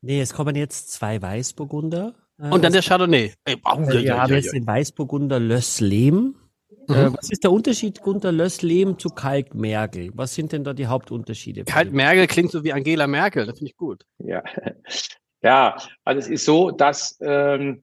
[0.00, 2.14] Nee, es kommen jetzt zwei Weißburgunder.
[2.38, 3.32] Äh, und dann der Chardonnay.
[3.44, 6.36] Ey, oh, wir ja, haben ja, jetzt den Weißburgunder Lössleben.
[6.88, 6.94] Mhm.
[6.94, 10.10] Äh, was ist der Unterschied Gunter Lössleben zu Kalkmergel?
[10.14, 11.64] Was sind denn da die Hauptunterschiede?
[11.64, 14.04] Kalkmergel klingt so wie Angela Merkel, das finde ich gut.
[14.18, 14.42] Ja,
[15.42, 17.82] ja, also es ist so, dass ähm,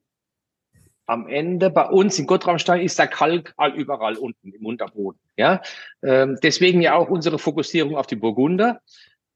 [1.08, 5.18] am Ende bei uns in Gottraumstein ist der Kalk all überall unten im Unterboden.
[5.36, 5.62] Ja,
[6.02, 8.80] ähm, deswegen ja auch unsere Fokussierung auf die Burgunder.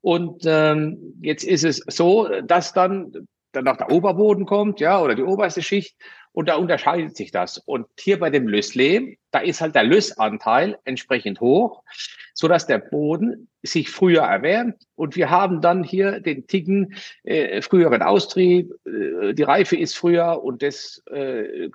[0.02, 5.22] Und ähm, jetzt ist es so, dass dann danach der Oberboden kommt, ja, oder die
[5.22, 5.96] oberste Schicht.
[6.32, 7.58] Und da unterscheidet sich das.
[7.58, 11.82] Und hier bei dem Lösslehm, da ist halt der Lössanteil entsprechend hoch,
[12.32, 14.82] so dass der Boden sich früher erwärmt.
[14.94, 20.42] Und wir haben dann hier den Ticken äh, früheren Austrieb, äh, die Reife ist früher
[20.42, 21.68] und das äh,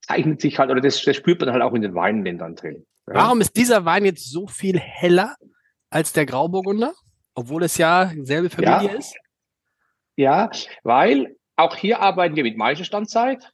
[0.00, 2.86] zeichnet sich halt, oder das, das spürt man halt auch in den Weinländern drin.
[3.06, 3.14] Ja.
[3.14, 5.36] Warum ist dieser Wein jetzt so viel heller
[5.90, 6.94] als der Grauburgunder?
[7.34, 8.98] Obwohl es ja selbe Familie Ja.
[8.98, 9.14] ist?
[10.16, 10.50] Ja,
[10.84, 13.52] weil auch hier arbeiten wir mit Maischestandzeit.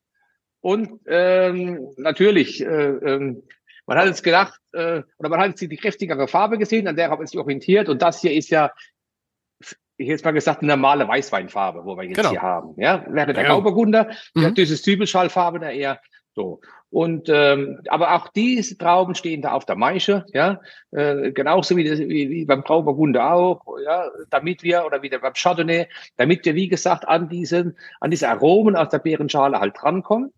[0.60, 3.42] Und ähm, natürlich, äh, ähm,
[3.86, 7.10] man hat jetzt gedacht, äh, oder man hat jetzt die kräftigere Farbe gesehen, an der
[7.10, 7.88] haben wir sich orientiert.
[7.88, 8.70] Und das hier ist ja,
[9.60, 12.30] ich hätte jetzt mal gesagt, eine normale Weißweinfarbe, wo wir jetzt Genau.
[12.30, 12.74] hier haben.
[12.76, 13.50] Ja, während der Ja.
[13.50, 14.42] Grauburgunder, Mhm.
[14.42, 16.00] ja, dieses Zwiebelschallfarbe eher
[16.34, 16.60] so.
[16.90, 21.84] Und ähm, aber auch diese Trauben stehen da auf der Maische, ja, äh, genauso wie,
[21.84, 26.54] das, wie, wie beim Grauburgunder auch, ja, damit wir oder wieder beim Chardonnay, damit wir
[26.56, 30.32] wie gesagt an diesen an diese Aromen aus der Beerenschale halt drankommen.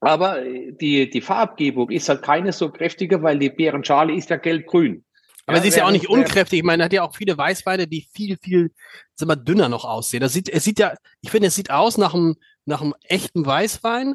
[0.00, 4.36] Aber äh, die die Farbgebung ist halt keine so kräftige, weil die Beerenschale ist ja
[4.36, 5.04] gelb-grün.
[5.46, 6.58] Aber sie ist ja auch nicht unkräftig.
[6.58, 8.70] Ich meine, er hat ja auch viele Weißweine, die viel, viel,
[9.14, 10.20] sag mal, dünner noch aussehen.
[10.20, 13.46] Das sieht, es sieht ja, ich finde, es sieht aus nach einem, nach einem echten
[13.46, 14.14] Weißwein.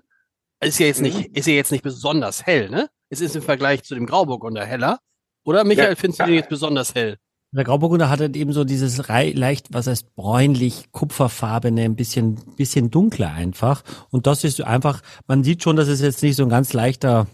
[0.62, 1.08] Ist ja jetzt Mhm.
[1.08, 2.88] nicht, ist ja jetzt nicht besonders hell, ne?
[3.10, 5.00] Es ist im Vergleich zu dem Grauburgunder heller.
[5.44, 5.96] Oder, Michael, Ja.
[5.96, 7.18] findest du den jetzt besonders hell?
[7.56, 12.40] Der Grauburgunder hat halt eben so dieses rei leicht, was heißt bräunlich, kupferfarbene, ein bisschen,
[12.58, 13.84] bisschen dunkler einfach.
[14.10, 17.28] Und das ist einfach, man sieht schon, dass es jetzt nicht so ein ganz leichter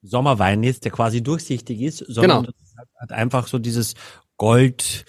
[0.00, 2.52] Sommerwein ist, der quasi durchsichtig ist, sondern Genau.
[2.78, 3.94] hat, hat einfach so dieses
[4.38, 5.04] Gold,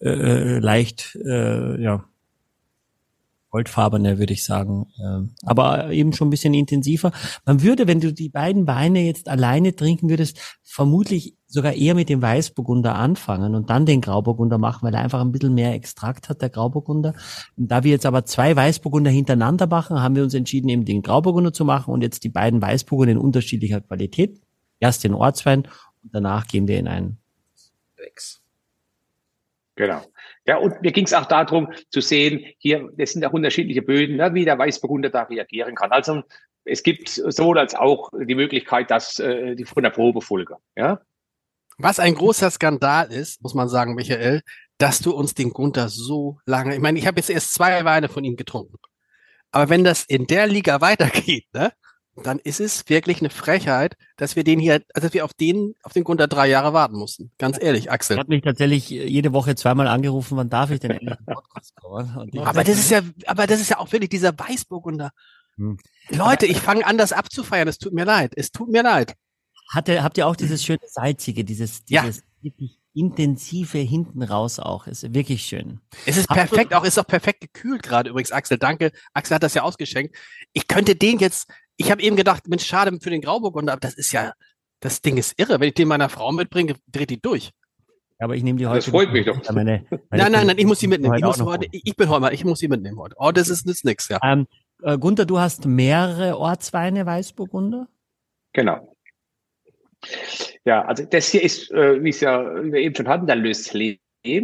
[0.00, 2.04] äh, leicht, äh, ja,
[3.54, 4.92] goldfarbene, würde ich sagen.
[5.00, 7.12] Ähm, aber eben schon ein bisschen intensiver.
[7.46, 12.08] Man würde, wenn du die beiden Weine jetzt alleine trinken würdest, vermutlich sogar eher mit
[12.08, 16.28] dem Weißburgunder anfangen und dann den Grauburgunder machen, weil er einfach ein bisschen mehr Extrakt
[16.28, 17.14] hat, der Grauburgunder.
[17.56, 21.02] Und da wir jetzt aber zwei Weißburgunder hintereinander machen, haben wir uns entschieden, eben den
[21.02, 24.40] Grauburgunder zu machen und jetzt die beiden Weißburgunder in unterschiedlicher Qualität.
[24.80, 25.68] Erst den Ortswein
[26.02, 27.18] und danach gehen wir in einen
[29.76, 30.02] Genau.
[30.46, 34.16] Ja, und mir ging es auch darum zu sehen, hier, das sind auch unterschiedliche Böden,
[34.16, 35.90] ne, wie der Weißburgunder da reagieren kann.
[35.90, 36.22] Also
[36.64, 40.54] es gibt sowohl als auch die Möglichkeit, dass äh, die von der Probe folgen.
[40.76, 41.00] Ja,
[41.78, 44.42] Was ein großer Skandal ist, muss man sagen, Michael,
[44.78, 48.08] dass du uns den Gunther so lange, ich meine, ich habe jetzt erst zwei Weine
[48.08, 48.76] von ihm getrunken.
[49.50, 51.72] Aber wenn das in der Liga weitergeht, ne,
[52.22, 55.74] dann ist es wirklich eine Frechheit, dass wir den hier, also dass wir auf den,
[55.82, 57.32] auf den Gunther drei Jahre warten mussten.
[57.38, 58.18] Ganz ehrlich, Axel.
[58.18, 62.16] hat mich tatsächlich jede Woche zweimal angerufen, wann darf ich denn endlich einen Podcast kommen?
[62.16, 65.10] Und ich Aber das ist ja, aber das ist ja auch wirklich dieser Weißburgunder.
[65.56, 65.78] Hm.
[66.10, 67.68] Leute, ich fange an, das abzufeiern.
[67.68, 68.32] Es tut mir leid.
[68.36, 69.14] Es tut mir leid.
[69.72, 72.02] Hatte, habt ihr auch dieses schöne salzige, dieses, Ja.
[72.02, 74.86] dieses wirklich intensive hinten raus auch?
[74.86, 75.80] Ist wirklich schön.
[76.06, 78.58] Es ist perfekt, auch ist auch perfekt gekühlt gerade übrigens, Axel.
[78.58, 78.92] Danke.
[79.12, 80.16] Axel hat das ja ausgeschenkt.
[80.52, 83.94] Ich könnte den jetzt, ich habe eben gedacht, Mensch, schade für den Grauburgunder, aber das
[83.94, 84.32] ist ja,
[84.80, 85.60] das Ding ist irre.
[85.60, 87.50] Wenn ich den meiner Frau mitbringe, dreht die durch.
[88.18, 88.78] Aber ich nehme die heute.
[88.78, 89.36] Das freut mich doch.
[89.52, 91.14] Meine, meine Nein, nein, nein, ich muss sie mitnehmen.
[91.16, 93.16] Ich, muss heute, ich bin heute ich muss sie mitnehmen heute.
[93.18, 94.18] Oh, das ist, ist nix, ja.
[94.22, 94.46] Ähm,
[94.82, 97.88] äh, Gunther, du hast mehrere Ortsweine Weißburgunder?
[98.52, 98.96] genau.
[100.64, 103.36] Ja, also das hier ist, äh, wie es ja wie wir eben schon hatten, der
[103.36, 103.98] Löslehm.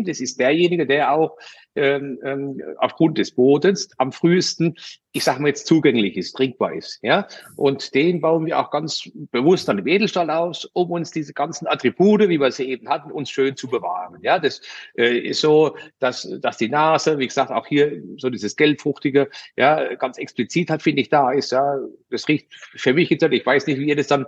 [0.04, 1.36] Das ist derjenige, der auch
[1.76, 4.76] ähm, ähm, aufgrund des Bodens am frühesten,
[5.12, 6.98] ich sage mal jetzt zugänglich ist, trinkbar ist.
[7.02, 11.33] Ja, und den bauen wir auch ganz bewusst dann im Edelstahl aus, um uns diese
[11.33, 14.18] ganzen Attribute, wie wir sie eben hatten, uns schön zu bewahren.
[14.22, 14.61] Ja, das
[14.96, 19.94] äh, ist so, dass dass die Nase, wie gesagt, auch hier so dieses gelbfruchtige, ja,
[19.94, 21.52] ganz explizit halt finde ich da ist.
[21.52, 21.78] Ja,
[22.11, 24.26] das riecht für mich jetzt, ich weiß nicht, wie ihr das dann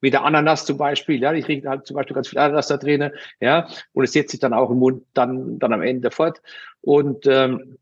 [0.00, 2.76] wie der Ananas zum Beispiel, ja, ich rieche halt zum Beispiel ganz viel Ananas da
[2.76, 6.40] drin, ja, und es setzt sich dann auch im Mund dann, dann am Ende fort.
[6.80, 7.78] Und ähm,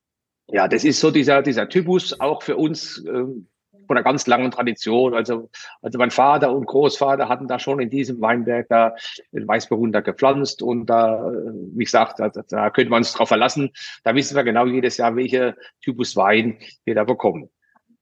[0.48, 3.48] ja, das ist so dieser, dieser Typus auch für uns ähm,
[3.86, 5.14] von einer ganz langen Tradition.
[5.14, 5.48] Also,
[5.82, 8.94] also mein Vater und Großvater hatten da schon in diesem Weinberg da
[9.30, 13.70] den Weißburgunder gepflanzt und da, wie gesagt, da, da könnte man uns drauf verlassen.
[14.02, 17.48] Da wissen wir genau jedes Jahr, welche Typus Wein wir da bekommen.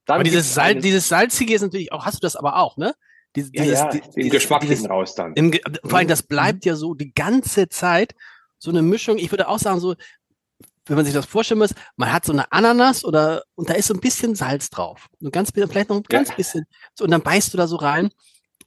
[0.05, 2.57] Dann Aber dieses, gibt's Sal einen- dieses Salzige ist natürlich auch, hast du das aber
[2.57, 2.93] auch, ne?
[3.35, 5.33] Dieses, ja, ja, dieses- Geschmack dieses, raus dann.
[5.33, 5.51] Im,
[5.83, 8.15] vor allem, das bleibt ja so die ganze Zeit
[8.57, 9.17] so eine Mischung.
[9.17, 9.95] Ich würde auch sagen, so,
[10.87, 13.87] wenn man sich das vorstellen muss, man hat so eine Ananas oder, und da ist
[13.87, 15.07] so ein bisschen Salz drauf.
[15.19, 16.17] Und ganz bisschen, vielleicht noch ein Ja.
[16.19, 16.65] ganz bisschen.
[16.93, 18.09] So, und dann beißt du da so rein.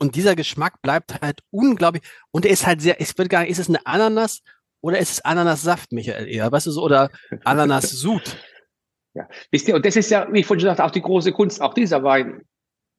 [0.01, 2.03] Und dieser Geschmack bleibt halt unglaublich.
[2.31, 4.43] Und er ist halt sehr, ich würde gar nicht, ist es eine Ananas
[4.81, 6.51] oder ist es Ananassaft, Michael, eher?
[6.53, 7.11] Weißt du so, oder
[7.45, 8.23] Ananassud?
[9.15, 9.27] Ja.
[9.51, 11.61] Wisst ihr, und das ist ja, wie ich vorhin schon sagte, auch die große Kunst,
[11.61, 12.43] auch dieser Wein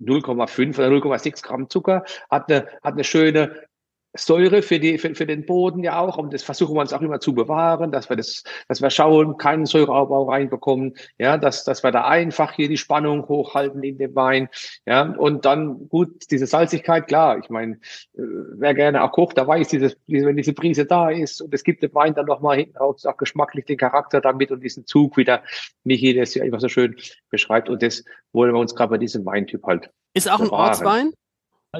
[0.01, 3.68] 0,5 oder 0,6 Gramm Zucker, hat eine, hat eine schöne
[4.15, 7.01] Säure für, die, für, für den Boden ja auch, und das versuchen wir uns auch
[7.01, 11.83] immer zu bewahren, dass wir das, dass wir schauen, keinen Säureabbau reinbekommen, ja, dass, dass
[11.83, 14.49] wir da einfach hier die Spannung hochhalten in dem Wein,
[14.87, 18.21] ja, und dann gut, diese Salzigkeit, klar, ich meine, äh,
[18.57, 21.83] wer gerne auch kocht, da weiß dieses, wenn diese Prise da ist und es gibt
[21.83, 25.43] den Wein dann nochmal hinten raus, auch geschmacklich den Charakter damit und diesen Zug wieder,
[25.83, 26.95] Michi, das ja immer so schön
[27.29, 29.91] beschreibt und das wollen wir uns gerade bei diesem Weintyp halt.
[30.15, 30.51] Ist auch bewahren.
[30.51, 31.13] ein Ortswein?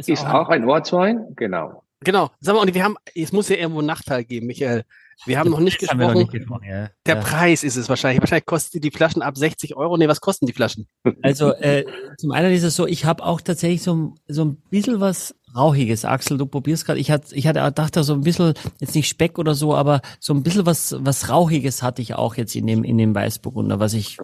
[0.06, 1.84] Ist auch ein Ortswein, genau.
[2.02, 2.32] Genau.
[2.40, 4.84] Sag mal, und wir haben, es muss ja irgendwo einen Nachteil geben, Michael.
[5.26, 6.18] Wir haben noch nicht gesprochen.
[6.18, 6.90] Nicht gesprochen ja.
[7.06, 7.22] Der ja.
[7.22, 8.22] Preis ist es wahrscheinlich.
[8.22, 9.98] Wahrscheinlich kosten die Flaschen ab 60 Euro.
[9.98, 10.88] Nee, was kosten die Flaschen?
[11.22, 11.86] Also äh,
[12.18, 16.06] zum einen ist es so, ich habe auch tatsächlich so, so ein bisschen was Rauchiges.
[16.06, 17.00] Axel, du probierst gerade.
[17.00, 20.34] Ich hatte, ich hatte dachte so ein bisschen, jetzt nicht Speck oder so, aber so
[20.34, 23.94] ein bisschen was, was Rauchiges hatte ich auch jetzt in dem, in dem Weißburgunder, was
[23.94, 24.20] ich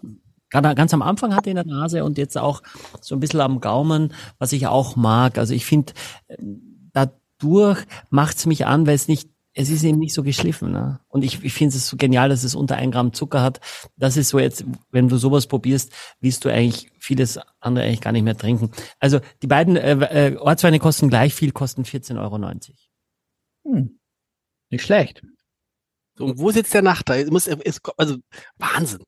[0.49, 2.61] gerade ganz am Anfang hatte in der Nase und jetzt auch
[3.01, 5.37] so ein bisschen am Gaumen, was ich auch mag.
[5.37, 5.93] Also ich finde,
[6.27, 6.35] da
[7.39, 10.71] durch macht's mich an, weil es nicht, es ist eben nicht so geschliffen.
[10.71, 10.99] Ne?
[11.07, 13.61] Und ich, ich finde es so genial, dass es unter ein Gramm Zucker hat.
[13.95, 18.11] Das ist so jetzt, wenn du sowas probierst, willst du eigentlich vieles andere eigentlich gar
[18.11, 18.71] nicht mehr trinken.
[18.99, 22.37] Also die beiden äh, äh, Ortsweine kosten gleich viel, kosten 14,90 Euro.
[23.63, 23.99] Hm.
[24.69, 25.21] Nicht schlecht.
[26.19, 27.27] und wo sitzt der Nachteil?
[27.27, 28.17] Muss, ist, also
[28.57, 29.03] Wahnsinn.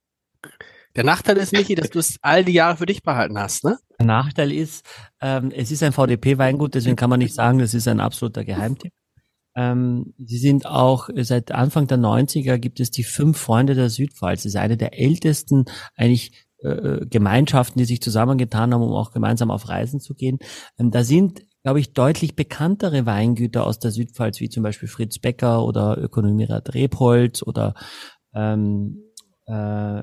[0.97, 3.77] Der Nachteil ist, Michi, dass du es all die Jahre für dich behalten hast, ne?
[3.99, 4.83] Der Nachteil ist,
[5.21, 8.91] ähm, es ist ein VDP-Weingut, deswegen kann man nicht sagen, das ist ein absoluter Geheimtipp.
[9.55, 14.43] Ähm, sie sind auch seit Anfang der 90er gibt es die fünf Freunde der Südpfalz.
[14.43, 16.31] Das ist eine der ältesten eigentlich
[16.63, 20.39] äh, äh, Gemeinschaften, die sich zusammengetan haben, um auch gemeinsam auf Reisen zu gehen.
[20.79, 25.19] Ähm, da sind, glaube ich, deutlich bekanntere Weingüter aus der Südpfalz, wie zum Beispiel Fritz
[25.19, 27.75] Becker oder Ökonomierat Rebholz oder
[28.33, 29.06] ähm,
[29.47, 30.01] äh,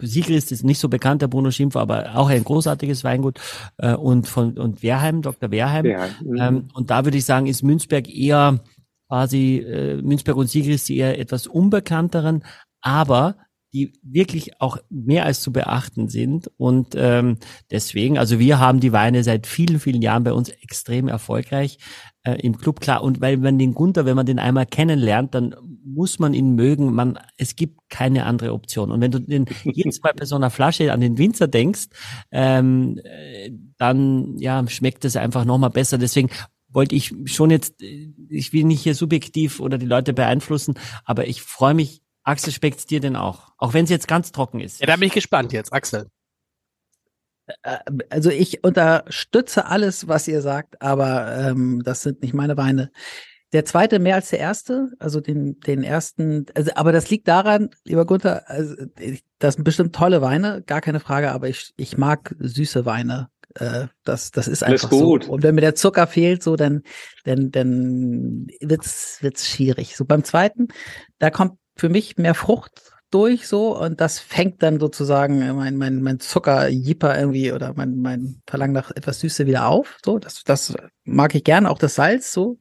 [0.00, 3.40] Siegrist ist nicht so bekannt, der Bruno Schimpfer, aber auch ein großartiges Weingut
[3.78, 5.50] äh, und von und Wehrheim, Dr.
[5.50, 5.86] Wehrheim.
[5.86, 6.08] Ja.
[6.24, 6.36] Mhm.
[6.38, 8.60] Ähm, und da würde ich sagen, ist Münzberg eher
[9.08, 12.44] quasi äh, Münzberg und Siegrist die eher etwas unbekannteren,
[12.80, 13.36] aber
[13.72, 16.50] die wirklich auch mehr als zu beachten sind.
[16.56, 17.38] Und ähm,
[17.70, 21.78] deswegen, also wir haben die Weine seit vielen, vielen Jahren bei uns extrem erfolgreich
[22.22, 23.02] äh, im Club, klar.
[23.02, 25.54] Und weil man den Gunther, wenn man den einmal kennenlernt, dann
[25.86, 26.92] muss man ihn mögen.
[26.92, 28.90] Man, es gibt keine andere Option.
[28.90, 31.86] Und wenn du den jedes Mal bei so einer Flasche an den Winzer denkst,
[32.30, 35.98] ähm, äh, dann ja schmeckt es einfach nochmal besser.
[35.98, 36.30] Deswegen
[36.68, 41.42] wollte ich schon jetzt, ich will nicht hier subjektiv oder die Leute beeinflussen, aber ich
[41.42, 43.52] freue mich Axel, schmeckt's dir denn auch?
[43.56, 44.80] Auch wenn es jetzt ganz trocken ist.
[44.80, 46.08] Ja, da bin ich gespannt jetzt, Axel.
[47.62, 47.78] Äh,
[48.10, 52.90] also ich unterstütze alles, was ihr sagt, aber ähm, das sind nicht meine Weine.
[53.56, 57.70] Der zweite mehr als der erste, also den, den ersten, also, aber das liegt daran,
[57.84, 58.74] lieber Gunther, also,
[59.38, 63.30] das sind bestimmt tolle Weine, gar keine Frage, aber ich, ich mag süße Weine.
[63.54, 65.14] Äh, das, das ist einfach so.
[65.14, 66.82] Und wenn mir der Zucker fehlt, so, dann,
[67.24, 69.96] dann, dann wird's, wird's schwierig.
[69.96, 70.68] So beim zweiten,
[71.18, 76.02] da kommt für mich mehr Frucht durch so und das fängt dann sozusagen mein mein
[76.02, 79.96] mein Zucker-Jipper irgendwie oder mein mein Verlangen nach etwas Süße wieder auf.
[80.04, 82.58] So, das das mag ich gern, auch das Salz so.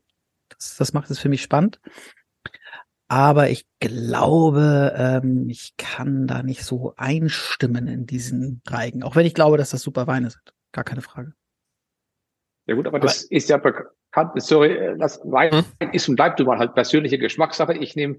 [0.49, 1.79] Das, das macht es für mich spannend.
[3.07, 9.27] Aber ich glaube, ähm, ich kann da nicht so einstimmen in diesen Reigen, auch wenn
[9.27, 10.53] ich glaube, dass das super Weine sind.
[10.71, 11.33] Gar keine Frage.
[12.67, 13.59] Ja gut, aber, aber das ist ja
[14.15, 15.91] kann, sorry, äh, das Wein hm?
[15.91, 17.73] ist und bleibt immer halt persönliche Geschmackssache.
[17.73, 18.17] Ich nehme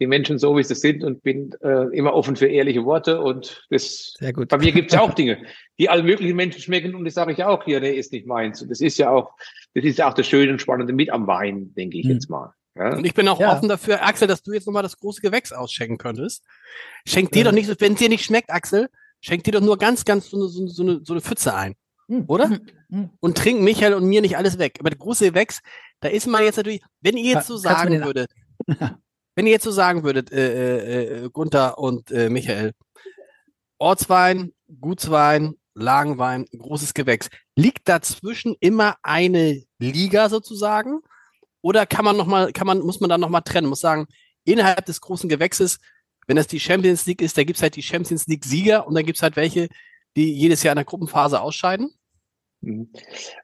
[0.00, 3.64] die Menschen so, wie sie sind und bin äh, immer offen für ehrliche Worte und
[3.70, 4.48] das, Sehr gut.
[4.48, 5.38] bei mir gibt es ja auch Dinge,
[5.78, 8.60] die allen möglichen Menschen schmecken und das sage ich auch hier, nee, ist nicht meins.
[8.60, 9.34] Und das ist ja auch,
[9.74, 12.12] das ist ja auch das Schöne und Spannende mit am Wein, denke ich hm.
[12.14, 12.52] jetzt mal.
[12.74, 12.96] Ja.
[12.96, 13.52] Und ich bin auch ja.
[13.52, 16.44] offen dafür, Axel, dass du jetzt nochmal das große Gewächs ausschenken könntest.
[17.06, 17.44] Schenk dir ja.
[17.44, 18.88] doch nicht, wenn es dir nicht schmeckt, Axel,
[19.20, 21.76] schenk dir doch nur ganz, ganz so eine, so eine, so eine Pfütze ein.
[22.08, 22.24] Hm.
[22.28, 22.48] Oder?
[22.48, 22.66] Hm.
[22.90, 23.10] Hm.
[23.20, 24.76] Und trinken Michael und mir nicht alles weg.
[24.80, 25.60] Aber der große Wex,
[26.00, 28.30] da ist man jetzt natürlich, wenn ihr jetzt so sagen würdet,
[29.34, 32.72] wenn ihr jetzt so sagen würdet, äh, äh, äh, Gunther und äh, Michael,
[33.78, 41.00] Ortswein, Gutswein, Lagenwein, großes Gewächs, liegt dazwischen immer eine Liga sozusagen?
[41.60, 44.06] Oder kann man noch mal, kann man, muss man dann nochmal trennen, muss sagen,
[44.44, 45.78] innerhalb des großen Gewächses,
[46.26, 49.04] wenn das die Champions League ist, da gibt's halt die Champions League Sieger und dann
[49.04, 49.68] gibt's halt welche,
[50.16, 51.92] die jedes Jahr in der Gruppenphase ausscheiden?
[52.62, 52.90] Mhm.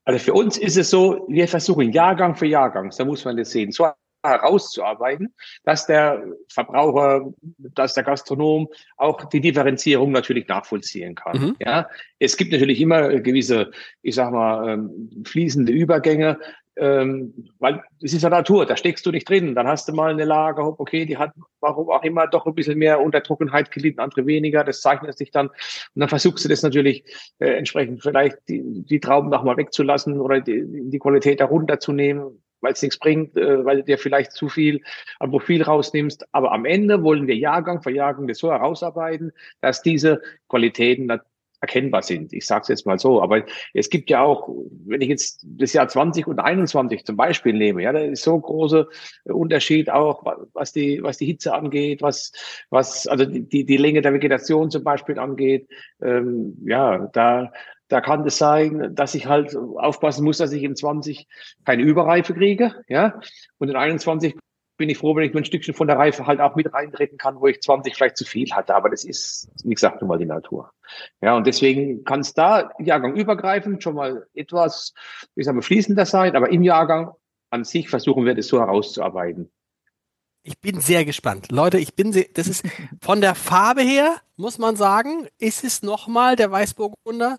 [0.04, 3.50] Also für uns ist es so, wir versuchen Jahrgang für Jahrgang, so muss man das
[3.50, 3.70] sehen.
[3.70, 3.88] So
[4.22, 11.38] herauszuarbeiten, dass der Verbraucher, dass der Gastronom auch die Differenzierung natürlich nachvollziehen kann.
[11.38, 11.56] Mhm.
[11.60, 13.70] Ja, es gibt natürlich immer gewisse,
[14.02, 16.38] ich sag mal, ähm, fließende Übergänge,
[16.76, 19.54] ähm, weil es ist ja Natur, da steckst du nicht drin.
[19.54, 22.78] Dann hast du mal eine Lage, okay, die hat warum auch immer doch ein bisschen
[22.78, 24.64] mehr unter Trockenheit gelitten, andere weniger.
[24.64, 25.48] Das zeichnet sich dann.
[25.48, 25.56] Und
[25.94, 27.04] dann versuchst du das natürlich
[27.38, 32.82] äh, entsprechend vielleicht die, die Trauben nochmal wegzulassen oder die, die Qualität herunterzunehmen, weil es
[32.82, 34.80] nichts bringt, äh, weil du dir vielleicht zu viel
[35.18, 36.26] am Profil rausnimmst.
[36.32, 41.08] Aber am Ende wollen wir Jahrgang für Jahrgang das so herausarbeiten, dass diese Qualitäten
[41.62, 42.32] erkennbar sind.
[42.32, 43.22] Ich sage es jetzt mal so.
[43.22, 44.48] Aber es gibt ja auch,
[44.84, 48.34] wenn ich jetzt das Jahr 20 und 21 zum Beispiel nehme, ja, da ist so
[48.34, 48.86] ein großer
[49.24, 52.32] Unterschied auch, was die, was die Hitze angeht, was,
[52.70, 55.68] was, also die, die Länge der Vegetation zum Beispiel angeht.
[56.02, 57.52] Ähm, ja, da,
[57.92, 61.26] da kann es sein, dass ich halt aufpassen muss, dass ich in 20
[61.64, 63.20] keine Überreife kriege, ja,
[63.58, 64.34] und in 21
[64.78, 67.18] bin ich froh, wenn ich nur ein Stückchen von der Reife halt auch mit reintreten
[67.18, 68.74] kann, wo ich 20 vielleicht zu viel hatte.
[68.74, 70.72] Aber das ist, wie gesagt, nun mal die Natur.
[71.20, 74.94] Ja, und deswegen kann es da Jahrgang übergreifend schon mal etwas,
[75.36, 77.12] ich sage mal, fließender sein, aber im Jahrgang
[77.50, 79.52] an sich versuchen wir das so herauszuarbeiten.
[80.42, 81.52] Ich bin sehr gespannt.
[81.52, 82.64] Leute, ich bin sehr, das ist
[83.02, 87.36] von der Farbe her, muss man sagen, ist es nochmal der Weißburgunder.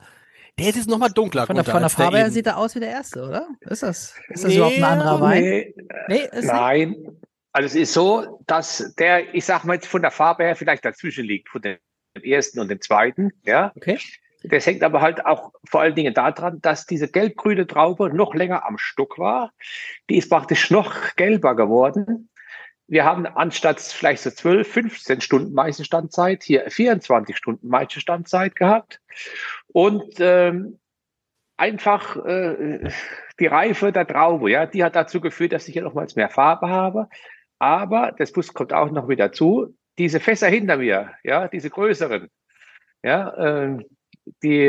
[0.60, 1.48] Der ist nochmal dunkler.
[1.48, 3.48] Von der, von der Farbe her sieht er aus wie der erste, oder?
[3.62, 5.44] Ist das, ist das nee, überhaupt ein anderer Wein?
[5.44, 5.76] Nee,
[6.08, 6.90] nee nein.
[6.92, 7.10] Nicht?
[7.54, 10.86] Also es ist so, dass der, ich sag mal jetzt von der Farbe her vielleicht
[10.86, 11.78] dazwischen liegt, von dem
[12.22, 13.72] ersten und dem zweiten, ja.
[13.76, 14.00] Okay.
[14.44, 18.66] Das hängt aber halt auch vor allen Dingen daran, dass diese gelbgrüne Traube noch länger
[18.66, 19.54] am Stock war.
[20.10, 22.30] Die ist praktisch noch gelber geworden.
[22.88, 29.00] Wir haben anstatt vielleicht so 12, 15 Stunden Meißenstandzeit hier 24 Stunden Meißenstandzeit gehabt.
[29.74, 30.80] Und ähm,
[31.58, 32.90] einfach äh,
[33.40, 36.70] die Reife der Traube, ja, die hat dazu geführt, dass ich hier nochmals mehr Farbe
[36.70, 37.10] habe.
[37.60, 39.76] Aber das Bus kommt auch noch wieder zu.
[39.98, 42.30] Diese Fässer hinter mir, ja, diese größeren,
[43.04, 43.78] ja, äh,
[44.42, 44.68] die,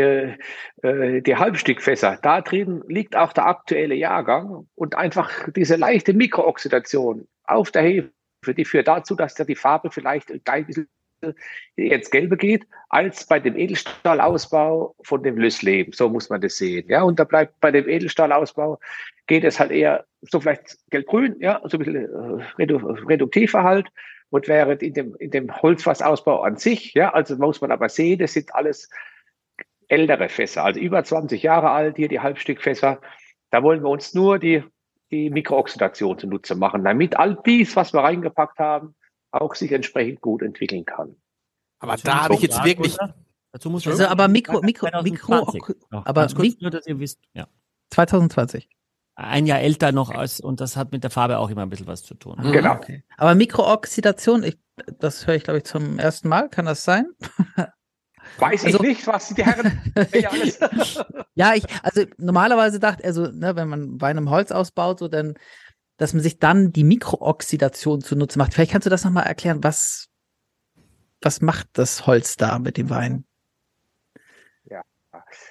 [0.83, 7.29] äh, die Halbstückfässer, da drin liegt auch der aktuelle Jahrgang und einfach diese leichte Mikrooxidation
[7.45, 8.11] auf der Hefe,
[8.57, 10.89] die führt dazu, dass da die Farbe vielleicht ein bisschen
[11.77, 15.93] jetzt gelbe geht, als bei dem Edelstahlausbau von dem Lössleben.
[15.93, 16.87] So muss man das sehen.
[16.89, 18.79] Ja, und da bleibt bei dem Edelstahlausbau
[19.27, 23.89] geht es halt eher so vielleicht gelbgrün, ja, so ein bisschen äh, reduktiver halt.
[24.31, 28.19] Und während in dem, in dem Holzfassausbau an sich, ja, also muss man aber sehen,
[28.19, 28.91] das sind alles
[29.89, 33.01] ältere Fässer, also über 20 Jahre alt, hier die Halbstückfässer.
[33.51, 34.65] Da wollen wir uns nur die,
[35.11, 38.95] die Mikrooxidation zunutze machen, damit all dies, was wir reingepackt haben,
[39.35, 41.17] auch sich entsprechend gut entwickeln kann.
[41.79, 42.97] Aber da habe ich jetzt wirklich.
[43.53, 45.47] Dazu muss also, aber Mikro, Mikro, Mikro,
[45.91, 47.47] aber kurz, nur, dass ihr wisst, ja.
[47.91, 48.69] 2020.
[49.17, 51.87] Ein Jahr älter noch als, und das hat mit der Farbe auch immer ein bisschen
[51.87, 52.37] was zu tun.
[52.43, 52.51] Mhm.
[52.51, 52.75] Genau.
[52.75, 53.05] Okay.
[53.17, 54.59] Aber Mikrooxidation, ich,
[54.99, 56.49] das höre ich, glaube ich, zum ersten Mal.
[56.49, 57.07] Kann das sein?
[58.39, 59.81] Weiß also, ich nicht, was die Herren
[61.35, 65.35] ja, ich, also normalerweise dachte, also, ne, wenn man Wein im Holz ausbaut, so dann
[65.97, 68.55] dass man sich dann die Mikrooxidation zunutze macht.
[68.55, 70.09] Vielleicht kannst du das nochmal erklären, was,
[71.21, 73.25] was macht das Holz da mit dem Wein?
[74.65, 74.83] Ja,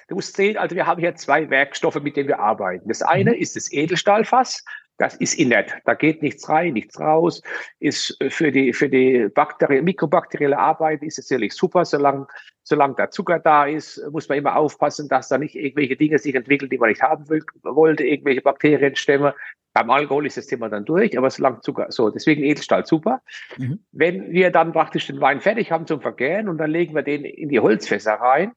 [0.08, 2.88] du musst sehen, also wir haben hier zwei Werkstoffe, mit denen wir arbeiten.
[2.88, 3.38] Das eine mhm.
[3.38, 4.64] ist das Edelstahlfass.
[4.96, 5.74] Das ist inert.
[5.86, 7.42] Da geht nichts rein, nichts raus.
[7.80, 12.28] Ist für die, für die Bakterie, mikrobakterielle Arbeit ist es sicherlich super, solange,
[12.62, 16.36] solange der Zucker da ist, muss man immer aufpassen, dass da nicht irgendwelche Dinge sich
[16.36, 19.34] entwickeln, die man nicht haben will, wollte, irgendwelche Bakterienstämme.
[19.74, 23.20] Beim Alkohol ist das Thema dann durch, aber solange Zucker, so, deswegen Edelstahl super.
[23.58, 23.80] Mhm.
[23.90, 27.24] Wenn wir dann praktisch den Wein fertig haben zum Vergären und dann legen wir den
[27.24, 28.52] in die Holzfässer rein,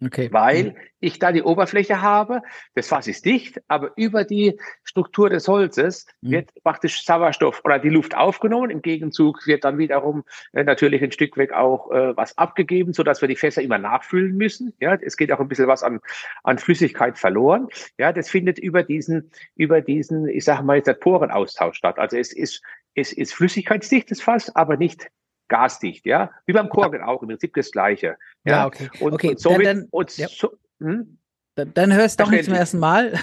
[0.00, 0.28] Okay.
[0.32, 0.76] Weil mhm.
[1.00, 2.42] ich da die Oberfläche habe,
[2.74, 6.30] das Fass ist dicht, aber über die Struktur des Holzes mhm.
[6.30, 8.70] wird praktisch Sauerstoff oder die Luft aufgenommen.
[8.70, 13.02] Im Gegenzug wird dann wiederum äh, natürlich ein Stück weg auch äh, was abgegeben, so
[13.02, 14.74] dass wir die Fässer immer nachfüllen müssen.
[14.80, 16.00] Ja, es geht auch ein bisschen was an,
[16.42, 17.68] an Flüssigkeit verloren.
[17.98, 21.98] Ja, das findet über diesen, über diesen, ich sage mal jetzt, Porenaustausch statt.
[21.98, 22.62] Also es ist,
[22.94, 25.08] es ist flüssigkeitsdichtes Fass, aber nicht
[25.52, 26.30] gasdicht, ja.
[26.46, 28.16] Wie beim Korken auch, im Prinzip das Gleiche.
[28.44, 28.88] Ja, ja okay.
[29.00, 29.28] Und, okay.
[29.30, 30.26] und somit, dann, und ja.
[30.28, 31.18] so, hm?
[31.56, 33.12] dann, dann hörst du doch nicht zum ersten Mal.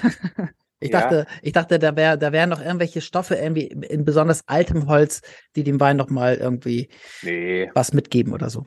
[0.82, 1.02] Ich ja.
[1.02, 5.20] dachte, ich dachte, da wäre, da wären noch irgendwelche Stoffe irgendwie in besonders altem Holz,
[5.54, 6.88] die dem Wein noch mal irgendwie
[7.20, 7.70] nee.
[7.74, 8.64] was mitgeben oder so.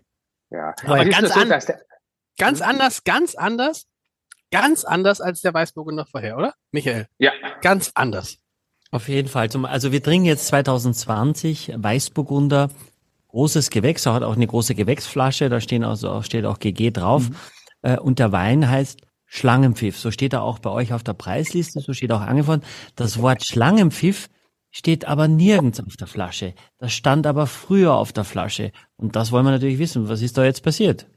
[0.52, 1.73] Ja, aber, aber ganz, an, so,
[2.38, 2.69] ganz hm?
[2.69, 3.88] anders, ganz anders,
[4.52, 6.54] ganz anders als der Weißburger noch vorher, oder?
[6.71, 7.08] Michael?
[7.17, 7.32] Ja.
[7.62, 8.38] Ganz anders.
[8.91, 9.49] Auf jeden Fall.
[9.63, 12.69] Also wir trinken jetzt 2020 Weißburgunder
[13.34, 17.30] großes Gewächs, er hat auch eine große Gewächsflasche, da stehen also, steht auch GG drauf.
[17.30, 17.36] Mhm.
[17.82, 19.98] Äh, und der Wein heißt Schlangenpfiff.
[19.98, 22.63] So steht er auch bei euch auf der Preisliste, so steht auch angefangen.
[22.96, 24.29] Das Wort Schlangenpfiff
[24.69, 26.54] steht aber nirgends auf der Flasche.
[26.77, 28.71] Das stand aber früher auf der Flasche.
[28.98, 30.08] Und das wollen wir natürlich wissen.
[30.08, 31.08] Was ist da jetzt passiert?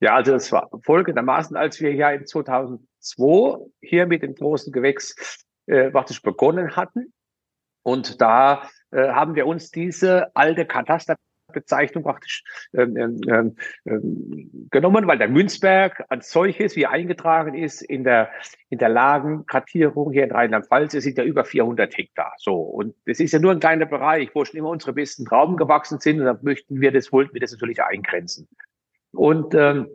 [0.00, 5.46] Ja, also das war folgendermaßen, als wir ja in 2002 hier mit dem großen Gewächs
[5.66, 7.12] äh, praktisch begonnen hatten.
[7.86, 12.42] Und da äh, haben wir uns diese alte Katasterbezeichnung praktisch
[12.74, 13.56] ähm, ähm, ähm,
[13.86, 18.32] ähm, genommen, weil der Münzberg als solches, wie er eingetragen ist in der,
[18.70, 22.32] in der Lagenkartierung hier in Rheinland-Pfalz, es sind ja über 400 Hektar.
[22.38, 22.56] So.
[22.56, 26.00] Und das ist ja nur ein kleiner Bereich, wo schon immer unsere besten Trauben gewachsen
[26.00, 26.18] sind.
[26.18, 28.48] Und da möchten wir das, wollten wir das natürlich eingrenzen.
[29.12, 29.86] Und ähm,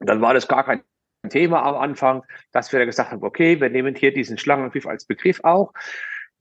[0.00, 0.82] dann war das gar kein
[1.30, 5.40] Thema am Anfang, dass wir gesagt haben, okay, wir nehmen hier diesen Schlangenpfiff als Begriff
[5.44, 5.72] auch.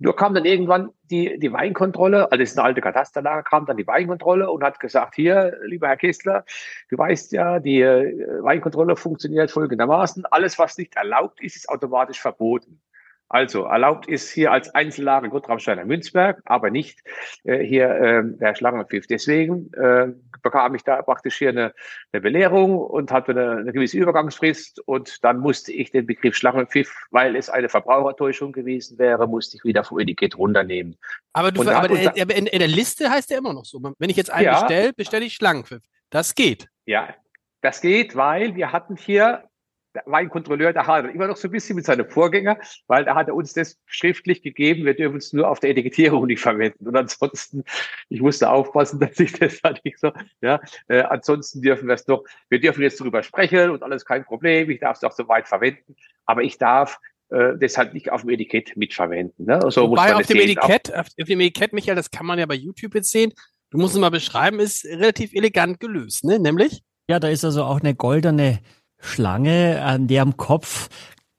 [0.03, 3.77] Nur kam dann irgendwann die, die Weinkontrolle, also das ist eine alte Katasterlage, kam dann
[3.77, 6.43] die Weinkontrolle und hat gesagt, hier, lieber Herr Kistler,
[6.89, 12.19] du weißt ja, die äh, Weinkontrolle funktioniert folgendermaßen, alles, was nicht erlaubt ist, ist automatisch
[12.19, 12.81] verboten.
[13.31, 16.99] Also erlaubt ist hier als Einzellage Gottraumsteiner Münzberg, aber nicht
[17.45, 19.07] äh, hier äh, der Schlangenpfiff.
[19.07, 20.07] Deswegen äh,
[20.41, 21.73] bekam ich da praktisch hier eine,
[22.11, 26.93] eine Belehrung und hatte eine, eine gewisse Übergangsfrist und dann musste ich den Begriff Schlangenpfiff,
[27.11, 30.97] weil es eine Verbrauchertäuschung gewesen wäre, musste ich wieder vom Etikett runternehmen.
[31.31, 33.81] Aber, du, aber in, in, in, der Liste heißt der immer noch so.
[33.97, 35.83] Wenn ich jetzt einen ja, bestelle, bestelle ich Schlangenpfiff.
[36.09, 36.67] Das geht.
[36.85, 37.15] Ja,
[37.61, 39.45] das geht, weil wir hatten hier
[39.93, 43.27] der Weinkontrolleur, der hadert immer noch so ein bisschen mit seinem Vorgänger, weil da hat
[43.27, 46.87] er uns das schriftlich gegeben, wir dürfen es nur auf der Etikettierung nicht verwenden.
[46.87, 47.63] Und ansonsten,
[48.09, 50.11] ich musste aufpassen, dass ich das halt nicht so,
[50.41, 54.23] ja, äh, ansonsten dürfen wir es noch, wir dürfen jetzt darüber sprechen und alles kein
[54.23, 58.11] Problem, ich darf es auch so weit verwenden, aber ich darf äh, das halt nicht
[58.11, 59.45] auf dem Etikett mitverwenden.
[59.45, 59.59] Ne?
[59.69, 62.45] So Wobei muss man auf dem Etikett, auf dem Etikett, Michael, das kann man ja
[62.45, 63.33] bei YouTube jetzt sehen,
[63.71, 66.39] du musst es mal beschreiben, ist relativ elegant gelöst, ne?
[66.39, 66.83] Nämlich?
[67.09, 68.59] Ja, da ist also auch eine goldene
[69.01, 70.89] Schlange, an deren Kopf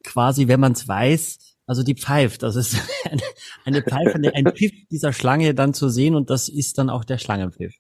[0.05, 2.43] quasi, wenn man es weiß, also die pfeift.
[2.43, 2.77] Das ist
[3.11, 3.23] eine,
[3.65, 7.19] eine Pfeife, ein Pfiff dieser Schlange dann zu sehen und das ist dann auch der
[7.19, 7.75] Schlangenpfiff.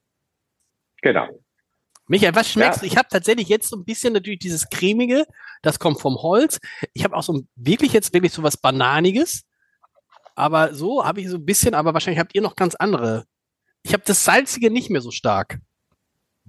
[1.02, 1.28] Genau.
[2.06, 2.86] Michael, was schmeckst du?
[2.86, 5.24] Ich habe tatsächlich jetzt so ein bisschen natürlich dieses cremige,
[5.62, 6.58] das kommt vom Holz.
[6.92, 9.44] Ich habe auch so wirklich jetzt wirklich so was bananiges,
[10.34, 13.24] aber so habe ich so ein bisschen, aber wahrscheinlich habt ihr noch ganz andere.
[13.82, 15.60] Ich habe das salzige nicht mehr so stark.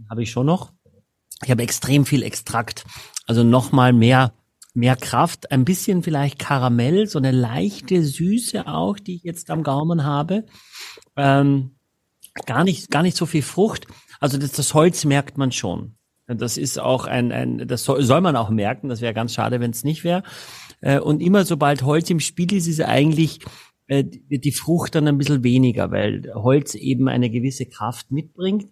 [0.09, 0.73] Habe ich schon noch.
[1.43, 2.85] Ich habe extrem viel Extrakt.
[3.25, 4.33] Also nochmal mehr,
[4.73, 9.63] mehr Kraft, ein bisschen vielleicht Karamell, so eine leichte Süße auch, die ich jetzt am
[9.63, 10.45] Gaumen habe.
[11.15, 11.75] Ähm,
[12.45, 13.87] gar nicht, gar nicht so viel Frucht.
[14.19, 15.95] Also das, das Holz merkt man schon.
[16.27, 18.89] Das ist auch ein, ein das soll, soll man auch merken.
[18.89, 20.23] Das wäre ganz schade, wenn es nicht wäre.
[20.81, 23.39] Äh, und immer sobald Holz im Spiel ist, ist eigentlich
[23.87, 28.67] äh, die Frucht dann ein bisschen weniger, weil Holz eben eine gewisse Kraft mitbringt.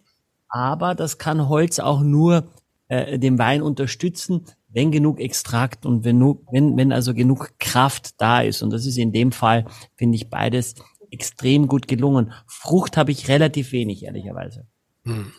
[0.51, 2.51] Aber das kann Holz auch nur
[2.89, 6.19] äh, den Wein unterstützen, wenn genug Extrakt und wenn,
[6.51, 8.61] wenn, wenn also genug Kraft da ist.
[8.61, 10.75] Und das ist in dem Fall, finde ich, beides
[11.09, 12.33] extrem gut gelungen.
[12.47, 14.67] Frucht habe ich relativ wenig, ehrlicherweise.
[15.05, 15.31] Hm.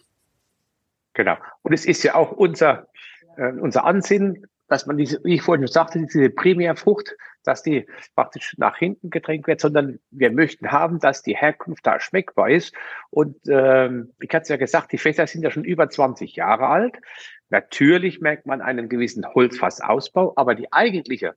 [1.14, 1.36] Genau.
[1.62, 2.88] Und es ist ja auch unser,
[3.36, 7.86] äh, unser Ansinnen, dass man diese, wie ich vorhin schon sagte, diese Primärfrucht, dass die
[8.14, 12.74] praktisch nach hinten getränkt wird, sondern wir möchten haben, dass die Herkunft da schmeckbar ist.
[13.10, 16.68] Und ähm, ich hatte es ja gesagt, die Fässer sind ja schon über 20 Jahre
[16.68, 16.96] alt.
[17.50, 21.34] Natürlich merkt man einen gewissen Holzfassausbau, aber die eigentliche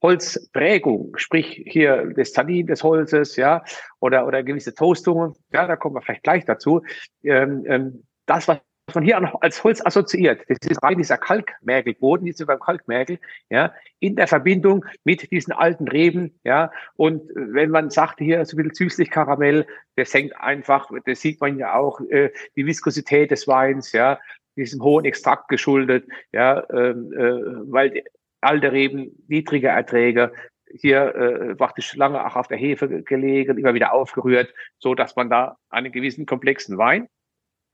[0.00, 3.64] Holzprägung, sprich hier das Tannin des Holzes, ja,
[4.00, 6.82] oder, oder gewisse Toastungen, ja, da kommen wir vielleicht gleich dazu.
[7.24, 8.58] Ähm, ähm, das, was
[8.94, 13.18] man hier noch als Holz assoziiert, das ist rein dieser Kalkmergelboden, die sind beim Kalkmergel,
[13.50, 18.56] ja, in der Verbindung mit diesen alten Reben, ja, und wenn man sagt, hier so
[18.56, 19.66] ein bisschen süßlich Karamell,
[19.96, 24.18] das hängt einfach, das sieht man ja auch, äh, die Viskosität des Weins, ja,
[24.56, 28.02] diesem hohen Extrakt geschuldet, ja, ähm, äh, weil
[28.40, 30.32] alte Reben niedrige Erträge
[30.70, 35.30] hier äh, praktisch lange auch auf der Hefe gelegen, immer wieder aufgerührt, so dass man
[35.30, 37.08] da einen gewissen komplexen Wein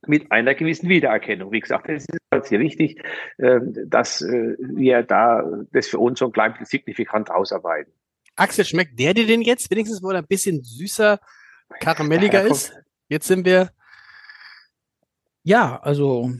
[0.09, 1.52] mit einer gewissen Wiedererkennung.
[1.52, 3.00] Wie gesagt, es ist halt sehr wichtig,
[3.38, 7.92] äh, dass äh, wir da das für uns so ein klein bisschen signifikant ausarbeiten.
[8.36, 11.20] Axel, schmeckt der dir denn jetzt wenigstens, wo er ein bisschen süßer,
[11.80, 12.72] karamelliger ja, ist?
[13.09, 13.70] Jetzt sind wir
[15.44, 16.32] ja, also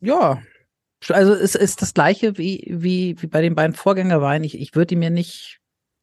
[0.00, 0.42] ja.
[1.08, 4.44] Also es ist das gleiche wie, wie, wie bei den beiden Vorgängerweinen.
[4.44, 5.58] Ich, ich würde die mir nicht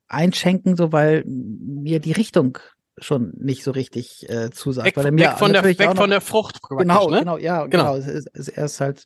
[0.07, 2.57] einschenken, so weil mir die Richtung
[3.01, 4.87] schon nicht so richtig äh, zusagt.
[4.87, 6.61] Weg, weil er mir weg, von, der, weg von der Frucht.
[6.69, 7.19] Genau, ne?
[7.19, 7.93] genau, ja, genau.
[7.93, 8.15] genau.
[8.33, 9.05] Es ist, halt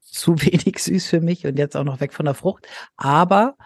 [0.00, 2.66] zu wenig süß für mich und jetzt auch noch weg von der Frucht.
[2.96, 3.56] Aber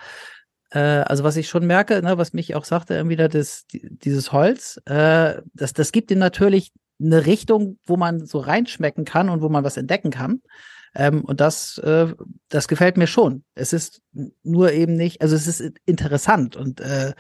[0.71, 4.81] äh, also was ich schon merke, ne, was mich auch sagte, irgendwie das, dieses Holz,
[4.87, 9.49] äh, das, das gibt ihm natürlich eine Richtung, wo man so reinschmecken kann und wo
[9.49, 10.43] man was entdecken kann.
[10.95, 12.13] Ähm, und das, äh,
[12.49, 13.45] das gefällt mir schon.
[13.55, 14.03] Es ist
[14.43, 17.13] nur eben nicht, also es ist interessant und äh,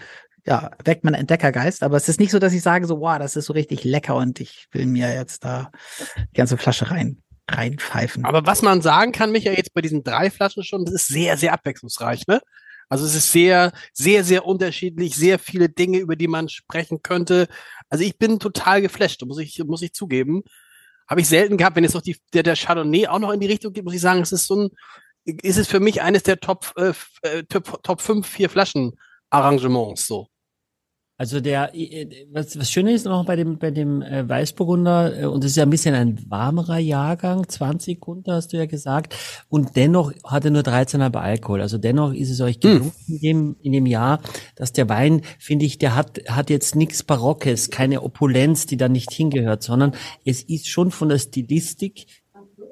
[0.46, 1.82] ja, weckt man Entdeckergeist.
[1.82, 4.16] Aber es ist nicht so, dass ich sage so, wow, das ist so richtig lecker
[4.16, 5.70] und ich will mir jetzt da
[6.16, 8.24] die ganze Flasche rein reinpfeifen.
[8.24, 11.36] Aber was man sagen kann, Michael, jetzt bei diesen drei Flaschen schon, das ist sehr,
[11.36, 12.40] sehr abwechslungsreich, ne?
[12.88, 17.46] Also es ist sehr, sehr, sehr unterschiedlich, sehr viele Dinge, über die man sprechen könnte.
[17.88, 20.42] Also ich bin total geflasht, muss ich, muss ich zugeben.
[21.08, 23.46] Habe ich selten gehabt, wenn jetzt noch die, der, der Chardonnay auch noch in die
[23.46, 24.70] Richtung geht, muss ich sagen, es ist so ein,
[25.24, 28.98] ist es für mich eines der Top, äh, äh Top, Top 5, 4 Flaschen
[29.30, 30.26] Arrangements, so.
[31.20, 31.70] Also der,
[32.32, 35.58] was, was schön ist noch bei dem, bei dem äh, Weißburgunder, äh, und das ist
[35.58, 39.14] ja ein bisschen ein warmerer Jahrgang, 20 Kunter hast du ja gesagt,
[39.50, 41.60] und dennoch hat er nur 13,5 Alkohol.
[41.60, 43.14] Also dennoch ist es euch gelungen hm.
[43.16, 44.20] in, dem, in dem Jahr,
[44.56, 48.88] dass der Wein, finde ich, der hat, hat jetzt nichts Barockes, keine Opulenz, die da
[48.88, 49.92] nicht hingehört, sondern
[50.24, 52.06] es ist schon von der Stilistik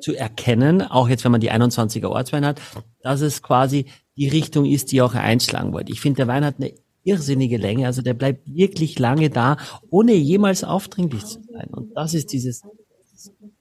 [0.00, 2.62] zu erkennen, auch jetzt, wenn man die 21er Ortswein hat,
[3.02, 3.84] dass es quasi
[4.16, 5.92] die Richtung ist, die auch einschlagen wollte.
[5.92, 6.72] Ich finde, der Wein hat eine
[7.08, 7.86] irrsinnige Länge.
[7.86, 9.56] Also der bleibt wirklich lange da,
[9.90, 11.68] ohne jemals aufdringlich zu sein.
[11.70, 12.62] Und das ist dieses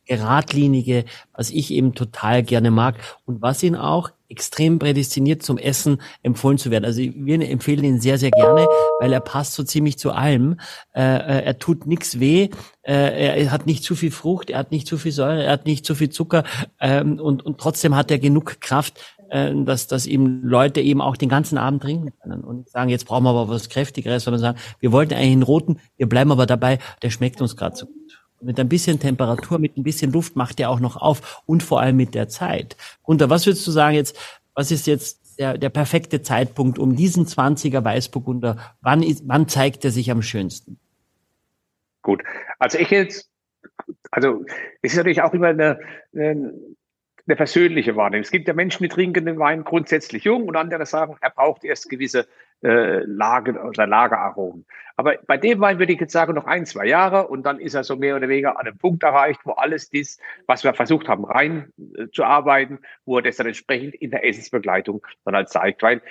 [0.06, 2.96] geradlinige, was ich eben total gerne mag
[3.26, 6.84] und was ihn auch extrem prädestiniert zum Essen empfohlen zu werden.
[6.84, 8.68] Also wir empfehlen ihn sehr, sehr gerne,
[9.00, 10.60] weil er passt so ziemlich zu allem.
[10.94, 12.50] Äh, äh er tut nichts weh,
[12.82, 15.66] äh, er hat nicht zu viel Frucht, er hat nicht zu viel Säure, er hat
[15.66, 16.44] nicht zu viel Zucker
[16.80, 19.00] ähm, und, und trotzdem hat er genug Kraft,
[19.30, 23.06] äh, dass, dass eben Leute eben auch den ganzen Abend trinken können und sagen, jetzt
[23.06, 26.46] brauchen wir aber was Kräftigeres, sondern sagen, wir wollten eigentlich einen roten, wir bleiben aber
[26.46, 27.96] dabei, der schmeckt uns gerade so gut.
[28.40, 31.82] Mit ein bisschen Temperatur, mit ein bisschen Luft macht der auch noch auf und vor
[31.82, 32.78] allem mit der Zeit.
[33.04, 34.18] Gunter, was würdest du sagen jetzt,
[34.54, 38.58] was ist jetzt der, der perfekte Zeitpunkt um diesen 20er Weißburgunder?
[38.82, 40.80] Wann, ist, wann zeigt er sich am schönsten?
[42.02, 42.24] Gut,
[42.60, 43.30] also ich jetzt,
[44.12, 44.46] also
[44.82, 45.80] es ist natürlich auch immer eine,
[46.16, 46.54] eine
[47.28, 48.24] eine persönliche Wahrnehmung.
[48.24, 51.64] Es gibt ja Menschen, die trinken den Wein grundsätzlich jung und andere sagen, er braucht
[51.64, 52.28] erst gewisse
[52.64, 54.66] äh, Lagen oder Lageraromen.
[54.96, 57.76] Aber bei dem Wein würde ich jetzt sagen, noch ein, zwei Jahre und dann ist
[57.76, 61.08] er so mehr oder weniger an einem Punkt erreicht, wo alles dies, was wir versucht
[61.08, 62.08] haben, rein äh,
[63.06, 65.84] wo er das dann entsprechend in der Essensbegleitung dann halt zeigt.
[65.84, 66.02] Weil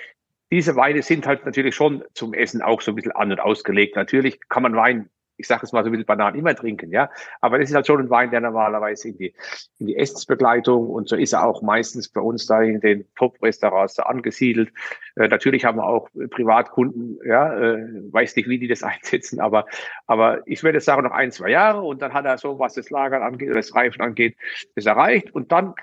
[0.51, 3.95] diese Weine sind halt natürlich schon zum Essen auch so ein bisschen an und ausgelegt.
[3.95, 7.09] Natürlich kann man Wein ich sage es mal so ein bisschen banal, immer trinken, ja.
[7.41, 9.33] Aber das ist halt schon ein Wein, der normalerweise in die,
[9.79, 13.99] in die Essensbegleitung und so ist er auch meistens bei uns da in den Top-Restaurants
[13.99, 14.71] angesiedelt.
[15.15, 19.65] Äh, natürlich haben wir auch Privatkunden, ja, äh, weiß nicht, wie die das einsetzen, aber,
[20.07, 22.89] aber ich würde sagen, noch ein, zwei Jahre und dann hat er so, was das
[22.89, 24.35] Lagern angeht, das Reifen angeht,
[24.75, 25.75] das erreicht und dann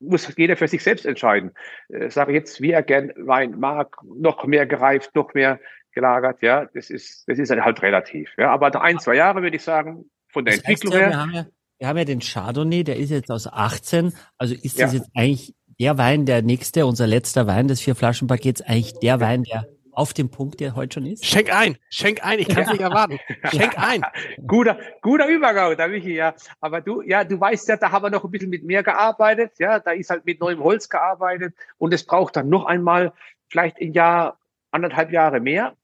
[0.00, 1.52] muss jeder für sich selbst entscheiden.
[1.88, 5.58] Äh, sage jetzt, wie er gern Wein mag, noch mehr gereift, noch mehr
[5.98, 8.30] gelagert, ja, das ist, das ist halt relativ.
[8.38, 11.08] Ja, aber ein, zwei Jahre würde ich sagen, von der das Entwicklung ja, her.
[11.08, 11.46] Wir haben ja,
[11.78, 14.12] wir haben ja den Chardonnay, der ist jetzt aus 18.
[14.36, 15.00] Also ist das ja.
[15.00, 19.66] jetzt eigentlich der Wein, der nächste, unser letzter Wein des Vier-Flaschen-Pakets, eigentlich der Wein, der
[19.92, 21.26] auf dem Punkt, der heute schon ist?
[21.26, 22.72] Schenk ein, schenk ein, ich kann es ja.
[22.74, 23.18] nicht erwarten.
[23.50, 24.02] Schenk ein.
[24.46, 26.34] guter, guter Übergang, da Michi, ja.
[26.60, 29.52] Aber du, ja, du weißt ja, da haben wir noch ein bisschen mit mehr gearbeitet,
[29.58, 33.12] ja, da ist halt mit neuem Holz gearbeitet und es braucht dann noch einmal
[33.48, 34.38] vielleicht ein Jahr,
[34.70, 35.74] anderthalb Jahre mehr.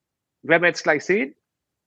[0.44, 1.34] Werden wir jetzt gleich sehen.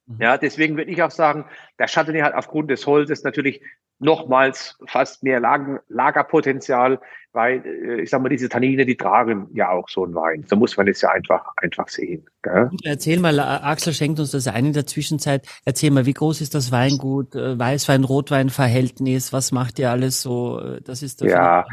[0.08, 0.22] Mhm.
[0.22, 1.46] Ja, deswegen würde ich auch sagen,
[1.80, 3.62] der Chardonnay hat aufgrund des Holzes natürlich
[4.00, 7.00] nochmals fast mehr Lager, Lagerpotenzial,
[7.34, 10.46] weil äh, ich sag mal, diese Tannine, die tragen ja auch so einen Wein.
[10.48, 12.26] So muss man es ja einfach, einfach sehen.
[12.44, 12.70] Gell?
[12.84, 15.48] Erzähl mal, Axel schenkt uns das ein in der Zwischenzeit.
[15.66, 19.34] Erzähl mal, wie groß ist das Weingut, äh, Weißwein, Rotwein-Verhältnis?
[19.34, 20.78] Was macht ihr alles so?
[20.84, 21.66] Das ist das ja.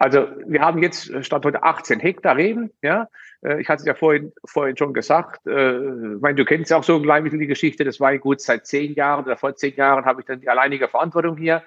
[0.00, 3.08] Also wir haben jetzt statt heute 18 Hektar Reben, ja.
[3.42, 6.78] Äh, ich hatte es ja vorhin, vorhin schon gesagt, äh, ich meine, du kennst ja
[6.78, 8.46] auch so ein klein bisschen die Geschichte des Weinguts.
[8.46, 11.62] Seit zehn Jahren oder vor zehn Jahren habe ich dann die alleinige Verantwortung hier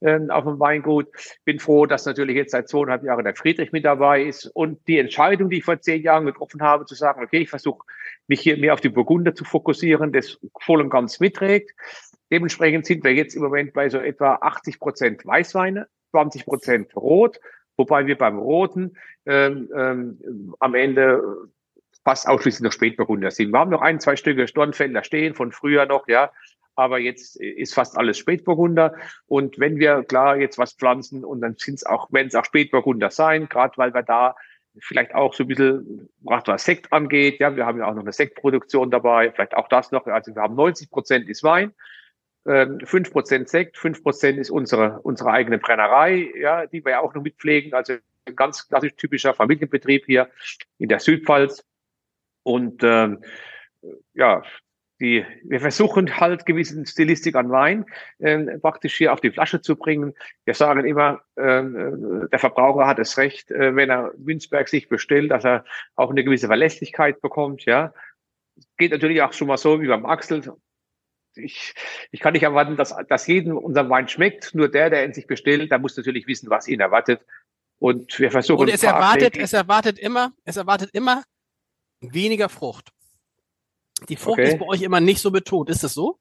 [0.00, 1.06] äh, auf dem Weingut.
[1.46, 4.44] Bin froh, dass natürlich jetzt seit zweieinhalb Jahren der Friedrich mit dabei ist.
[4.48, 7.86] Und die Entscheidung, die ich vor zehn Jahren getroffen habe, zu sagen, okay, ich versuche
[8.26, 11.70] mich hier mehr auf die Burgunder zu fokussieren, das voll und ganz mitträgt.
[12.30, 17.40] Dementsprechend sind wir jetzt im Moment bei so etwa 80 Prozent Weißweine, 20 Prozent Rot
[17.78, 21.22] wobei wir beim Roten ähm, ähm, am Ende
[22.04, 23.52] fast ausschließlich noch Spätburgunder sind.
[23.52, 26.30] Wir haben noch ein, zwei Stücke Stornfelder stehen von früher noch, ja,
[26.74, 28.94] aber jetzt ist fast alles Spätburgunder.
[29.26, 32.44] Und wenn wir klar jetzt was pflanzen und dann sind es auch, wenn es auch
[32.44, 34.36] Spätburgunder sein, gerade weil wir da
[34.80, 38.12] vielleicht auch so ein bisschen, was Sekt angeht, ja, wir haben ja auch noch eine
[38.12, 41.72] Sektproduktion dabei, vielleicht auch das noch, also wir haben 90 Prozent ist Wein,
[42.84, 47.14] fünf Prozent Sekt, fünf Prozent ist unsere, unsere eigene Brennerei, ja, die wir ja auch
[47.14, 47.74] noch mitpflegen.
[47.74, 47.94] Also
[48.24, 50.28] ein ganz klassisch typischer Familienbetrieb hier
[50.78, 51.64] in der Südpfalz.
[52.42, 53.22] Und ähm,
[54.14, 54.42] ja,
[55.00, 57.86] die, wir versuchen halt gewissen Stilistik an Wein
[58.18, 60.14] äh, praktisch hier auf die Flasche zu bringen.
[60.44, 61.62] Wir sagen immer, äh,
[62.32, 66.24] der Verbraucher hat es recht, äh, wenn er Winsberg sich bestellt, dass er auch eine
[66.24, 67.92] gewisse Verlässlichkeit bekommt, ja.
[68.76, 70.42] geht natürlich auch schon mal so wie beim Axel.
[71.38, 71.74] Ich,
[72.10, 74.54] ich kann nicht erwarten, dass, dass jedem unser Wein schmeckt.
[74.54, 77.20] Nur der, der ihn sich bestellt, der muss natürlich wissen, was ihn erwartet.
[77.78, 78.62] Und wir versuchen.
[78.62, 81.22] Und es erwartet, es erwartet immer, es erwartet immer
[82.00, 82.90] weniger Frucht.
[84.08, 84.48] Die Frucht Okay.
[84.48, 85.70] ist bei euch immer nicht so betont.
[85.70, 86.18] Ist das so?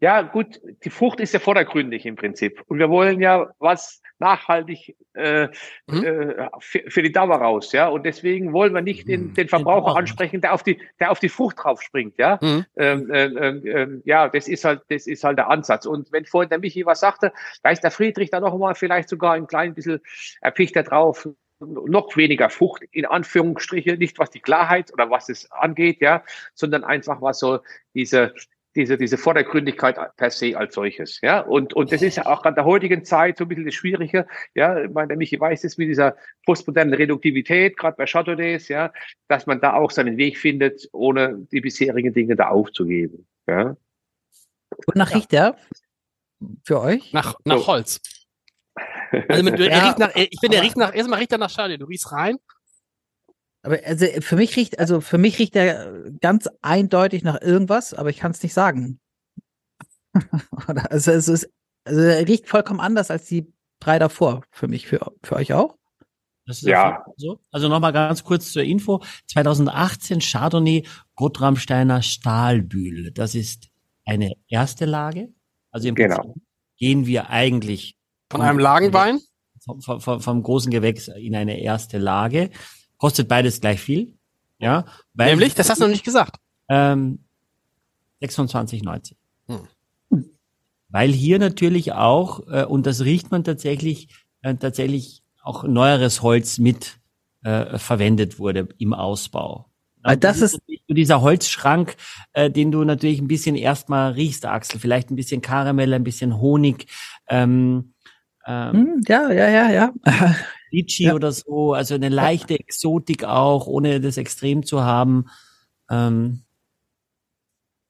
[0.00, 2.62] Ja, gut, die Frucht ist ja vordergründig im Prinzip.
[2.66, 5.48] Und wir wollen ja was nachhaltig äh,
[5.86, 6.04] Mhm.
[6.04, 7.88] äh, für, für die Dauer raus, ja.
[7.88, 9.34] Und deswegen wollen wir nicht den, Mhm.
[9.34, 12.38] den Verbraucher ansprechen, der auf die, der auf die Frucht drauf springt, ja.
[12.40, 12.64] Mhm.
[12.76, 15.84] Ähm, ähm, ähm, ähm, ja, das ist halt, das ist halt der Ansatz.
[15.84, 19.08] Und wenn vorhin der Michi was sagte, da ist der Friedrich da noch mal vielleicht
[19.08, 20.00] sogar ein klein bisschen
[20.40, 21.28] erpichter drauf,
[21.64, 26.82] noch weniger Frucht, in Anführungsstriche, nicht was die Klarheit oder was es angeht, ja, sondern
[26.84, 27.60] einfach was so
[27.94, 28.34] diese,
[28.74, 31.40] diese, diese Vordergründigkeit per se als solches, ja.
[31.40, 34.26] Und, und das ist ja auch an der heutigen Zeit so ein bisschen das Schwierige,
[34.54, 34.82] ja.
[34.84, 36.16] Ich meine, der Michi weiß es mit dieser
[36.46, 38.92] postmodernen Reduktivität, gerade bei Chardonnays, ja,
[39.28, 43.76] dass man da auch seinen Weg findet, ohne die bisherigen Dinge da aufzugeben, ja.
[44.86, 45.16] Wonach Ja.
[45.16, 45.56] riecht der
[46.64, 47.12] für euch?
[47.12, 47.66] Nach, nach So.
[47.66, 48.00] Holz.
[49.28, 51.36] Also mit, er Ja, riecht nach, ich finde, er aber- riecht nach, erstmal riecht er
[51.38, 51.76] nach Schade.
[51.78, 52.38] Du riechst rein.
[53.62, 58.10] Aber also für mich riecht, also für mich riecht der ganz eindeutig nach irgendwas, aber
[58.10, 58.98] ich kann es nicht sagen.
[60.90, 61.48] Also es ist,
[61.84, 64.42] also er riecht vollkommen anders als die drei davor.
[64.50, 65.76] Für mich, für, für euch auch.
[66.46, 67.04] Das ist Ja.
[67.16, 67.38] so.
[67.50, 69.02] Also nochmal ganz kurz zur Info.
[69.28, 70.84] 2018 Chardonnay
[71.16, 73.12] Grottramsteiner Stahlbühl.
[73.12, 73.68] Das ist
[74.04, 75.32] eine erste Lage.
[75.70, 76.16] Also im Genau.
[76.20, 76.42] Prinzip
[76.78, 77.96] gehen wir eigentlich
[78.30, 79.20] Von einem Lagenwein.
[79.64, 82.50] vom, vom, vom vom großen Gewächs in eine erste Lage.
[83.02, 84.14] Kostet beides gleich viel.
[84.60, 84.84] Ja,
[85.14, 86.36] weil, Nämlich, das hast du noch nicht gesagt.
[86.68, 87.18] ähm,
[88.22, 89.16] 26,90.
[89.48, 89.66] Hm.
[90.88, 94.06] Weil hier natürlich auch, äh, und das riecht man tatsächlich,
[94.42, 97.00] äh, tatsächlich auch neueres Holz mit
[97.42, 99.66] äh, verwendet wurde im Ausbau.
[100.04, 101.96] Weil das ist- dieser Holzschrank,
[102.34, 104.78] äh, den du natürlich ein bisschen erstmal riechst, Axel.
[104.78, 106.86] Vielleicht ein bisschen Karamell, ein bisschen Honig,
[107.28, 107.94] ähm,
[108.46, 109.92] ähm, Hm, ja, ja, ja, ja.
[110.72, 111.14] Litchi Ja.
[111.14, 115.26] oder so, also eine leichte Exotik auch, ohne das extrem zu haben.
[115.90, 116.42] Ähm,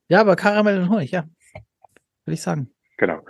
[0.08, 1.24] ja, aber Karamell und Honig, ja.
[2.24, 2.70] Würde ich sagen.
[2.98, 3.20] Genau.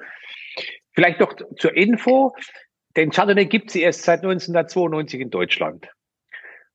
[0.95, 2.35] Vielleicht noch zur Info.
[2.97, 5.89] Den Chardonnay gibt es erst seit 1992 in Deutschland.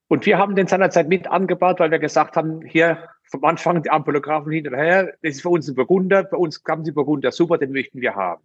[0.07, 3.89] Und wir haben den seinerzeit mit angebaut, weil wir gesagt haben, hier vom Anfang die
[3.89, 7.71] Ampelographen hinterher, das ist für uns ein Burgunder, bei uns kamen die Burgunder super, den
[7.73, 8.41] möchten wir haben.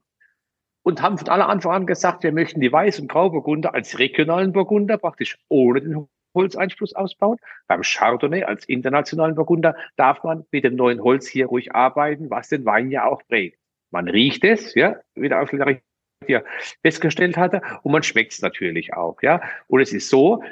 [0.84, 4.52] Und haben von aller Anfang an gesagt, wir möchten die Weiß- und Grauburgunder als regionalen
[4.52, 7.38] Burgunder praktisch ohne den Holzeinfluss ausbauen.
[7.68, 12.48] Beim Chardonnay als internationalen Burgunder darf man mit dem neuen Holz hier ruhig arbeiten, was
[12.48, 13.58] den Wein ja auch prägt.
[13.90, 15.82] Man riecht es, ja, wie der Aufschlag
[16.26, 16.44] hier
[16.82, 19.42] festgestellt hatte, und man schmeckt es natürlich auch, ja.
[19.66, 20.42] Und es ist so,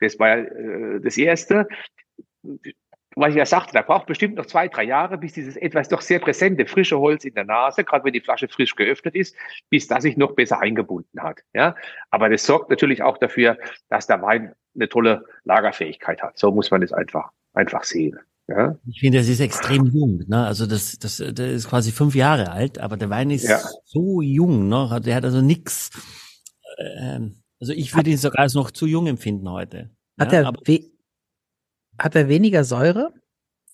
[0.00, 1.68] das war ja äh, das Erste,
[3.16, 6.00] was ich ja sagte, da braucht bestimmt noch zwei, drei Jahre, bis dieses etwas doch
[6.00, 9.34] sehr präsente frische Holz in der Nase, gerade wenn die Flasche frisch geöffnet ist,
[9.68, 11.40] bis das sich noch besser eingebunden hat.
[11.52, 11.74] Ja,
[12.10, 13.58] aber das sorgt natürlich auch dafür,
[13.88, 16.38] dass der Wein eine tolle Lagerfähigkeit hat.
[16.38, 18.18] So muss man es einfach einfach sehen.
[18.46, 20.24] Ja, ich finde, das ist extrem jung.
[20.26, 20.44] Ne?
[20.44, 23.60] Also das, das, das ist quasi fünf Jahre alt, aber der Wein ist Ja.
[23.84, 24.68] so jung.
[24.68, 25.00] Ne?
[25.04, 25.90] Der hat also nix.
[26.78, 29.90] Ähm, also ich würde ihn sogar als noch zu jung empfinden heute.
[30.18, 30.52] Hat, ja, er
[32.00, 33.12] hat er weniger Säure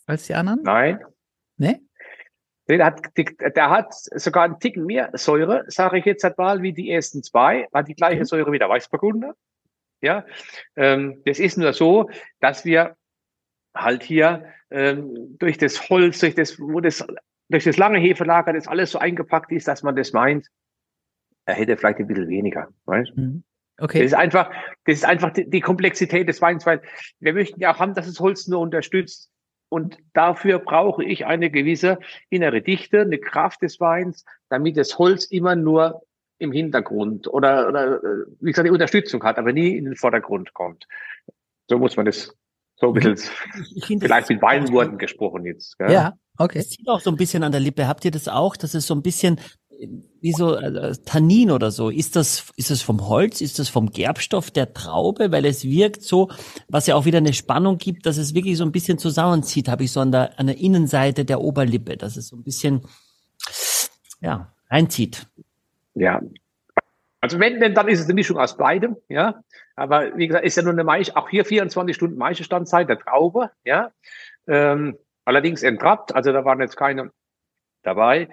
[0.06, 0.62] als die anderen?
[0.62, 1.00] nein,
[1.56, 1.80] Nee?
[2.68, 6.72] Der hat, der hat sogar einen Ticken mehr Säure, sage ich jetzt halt mal, wie
[6.72, 7.68] die ersten zwei.
[7.72, 8.24] Hat die gleiche Okay.
[8.24, 9.34] Säure wie der Weißburgunder.
[10.02, 10.26] Ja,
[10.74, 12.10] ähm, das ist nur so,
[12.40, 12.96] dass wir
[13.74, 17.06] halt hier ähm, durch das Holz, durch das, wo das,
[17.48, 20.48] durch das lange Hefelager, das alles so eingepackt ist, dass man das meint,
[21.46, 22.68] er hätte vielleicht ein bisschen weniger.
[22.84, 23.16] Weißt?
[23.16, 23.44] Mhm.
[23.76, 24.04] Das Okay.
[24.04, 24.50] ist einfach,
[24.84, 26.80] das ist einfach die, die Komplexität des Weins, weil
[27.20, 29.30] wir möchten ja auch haben, dass das Holz nur unterstützt.
[29.68, 31.98] Und dafür brauche ich eine gewisse
[32.30, 36.02] innere Dichte, eine Kraft des Weins, damit das Holz immer nur
[36.38, 40.52] im Hintergrund oder, oder äh, wie gesagt, die Unterstützung hat, aber nie in den Vordergrund
[40.54, 40.86] kommt.
[41.68, 42.34] So muss man das
[42.76, 45.78] so ein bisschen, ich, ich finde, das vielleicht mit Weinworten gesprochen jetzt.
[45.78, 45.90] gell?
[45.90, 46.58] Ja, okay.
[46.58, 47.88] Es zieht auch so ein bisschen an der Lippe.
[47.88, 48.56] Habt ihr das auch?
[48.56, 49.40] Das ist so ein bisschen
[50.20, 51.90] wie so äh, Tannin oder so.
[51.90, 53.40] Ist das, ist das vom Holz?
[53.40, 55.32] Ist das vom Gerbstoff der Traube?
[55.32, 56.30] Weil es wirkt so,
[56.68, 59.84] was ja auch wieder eine Spannung gibt, dass es wirklich so ein bisschen zusammenzieht, habe
[59.84, 62.82] ich so an der, an der Innenseite der Oberlippe, dass es so ein bisschen,
[64.20, 65.26] ja, reinzieht.
[65.94, 66.20] Ja.
[67.20, 69.42] Also wenn, denn dann ist es eine Mischung aus beidem, ja.
[69.74, 73.50] Aber wie gesagt, ist ja nur eine Maische, auch hier 24 Stunden Maischestandzeit der Traube,
[73.64, 73.90] ja.
[74.46, 77.10] Ähm, allerdings entrappt, also da waren jetzt keine
[77.82, 78.28] dabei.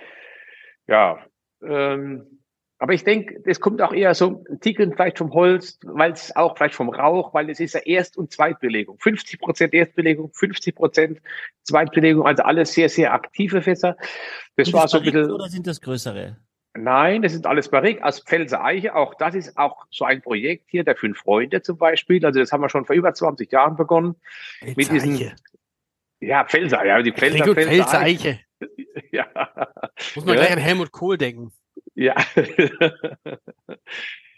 [0.88, 1.20] Ja.
[1.68, 2.40] Ähm,
[2.80, 6.36] Aber ich denke, das kommt auch eher so ein Ticken vielleicht vom Holz, weil es
[6.36, 8.98] auch vielleicht vom Rauch, weil es ist ja Erst- und Zweitbelegung.
[9.00, 11.22] 50 Prozent Erstbelegung, 50 Prozent
[11.64, 13.96] Zweitbelegung, also alles sehr, sehr aktive Fässer.
[14.58, 15.32] Das Sind war das so ein bisschen.
[15.32, 16.36] Oder sind das größere?
[16.76, 18.96] Nein, das sind alles Barrique aus Pfälzer Eiche.
[18.96, 22.26] Auch das ist auch so ein Projekt hier, der Fünf Freunde zum Beispiel.
[22.26, 24.16] Also das haben wir schon vor über 20 Jahren begonnen.
[24.76, 25.36] Mit diesen- Eiche.
[26.20, 28.30] Ja, Pfälzer, ja, die Pfälzer, Pfälzer, Pfälzer Eiche.
[28.30, 28.40] Eiche.
[29.12, 29.28] Ja.
[30.16, 30.42] Muss man Ja.
[30.42, 31.52] gleich an Helmut Kohl denken.
[31.96, 32.16] Ja.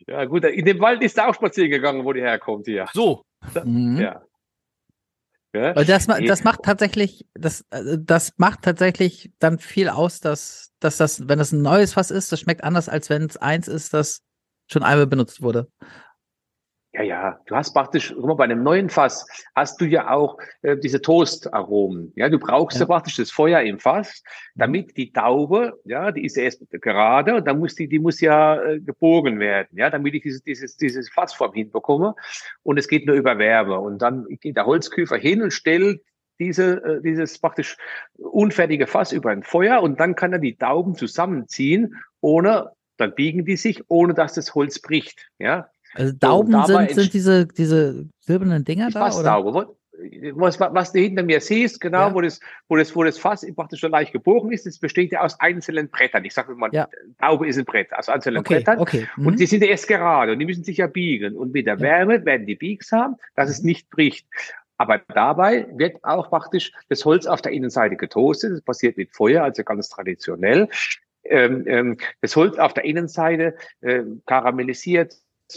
[0.08, 0.44] ja, gut.
[0.46, 2.86] In dem Wald ist er auch spazieren gegangen, wo die herkommt hier.
[2.94, 3.24] So,
[3.64, 3.98] Mhm.
[4.00, 4.24] Ja.
[5.54, 5.74] Ja.
[5.74, 11.30] Das, das macht tatsächlich, das, äh, das macht tatsächlich dann viel aus, dass, dass das,
[11.30, 14.22] wenn das ein neues Fass ist, das schmeckt anders, als wenn es eins ist, das
[14.70, 15.70] schon einmal benutzt wurde.
[16.96, 20.38] Ja, ja, du hast praktisch, guck mal, bei einem neuen Fass hast du ja auch
[20.62, 22.14] äh, diese Toastaromen.
[22.16, 22.84] Ja, du brauchst ja.
[22.84, 22.88] Ja.
[22.88, 24.24] praktisch das Feuer im Fass,
[24.56, 28.22] damit die Taube, ja, die ist ja erst gerade und dann muss die, die muss
[28.22, 32.16] ja äh, gebogen werden, ja, damit ich dieses, dieses, dieses Fassform hinbekomme.
[32.64, 33.78] Und es geht nur über Wärme.
[33.78, 36.02] Und dann geht der Holzküfer hin und stellt
[36.40, 37.76] diese, äh, dieses praktisch
[38.18, 43.44] unfertige Fass über ein Feuer und dann kann er die Tauben zusammenziehen, ohne, dann biegen
[43.44, 45.70] die sich, ohne dass das Holz bricht, ja.
[45.96, 49.44] Also Dauben dabei sind, sind diese, diese silbernen Dinger da, oder?
[49.44, 49.76] Wo-
[50.34, 52.14] Was, was du hinter mir siehst, genau, Ja.
[52.14, 55.22] wo, das, wo, das, wo das Fass praktisch so leicht gebogen ist, das besteht ja
[55.22, 56.26] aus einzelnen Brettern.
[56.26, 56.88] Ich sage mal, Ja.
[57.20, 58.80] Taube ist ein Brett, aus einzelnen Okay, Brettern.
[58.80, 59.08] okay.
[59.16, 59.28] Mhm.
[59.28, 61.36] Und die sind ja erst gerade und die müssen sich ja biegen.
[61.38, 61.80] Und mit der Ja.
[61.82, 64.28] Wärme werden die biegsam, dass es nicht bricht.
[64.78, 68.52] Aber dabei wird auch praktisch das Holz auf der Innenseite getoastet.
[68.52, 70.68] Das passiert mit Feuer, also ganz traditionell.
[71.24, 75.16] Ähm, ähm, das Holz auf der Innenseite ähm, karamellisiert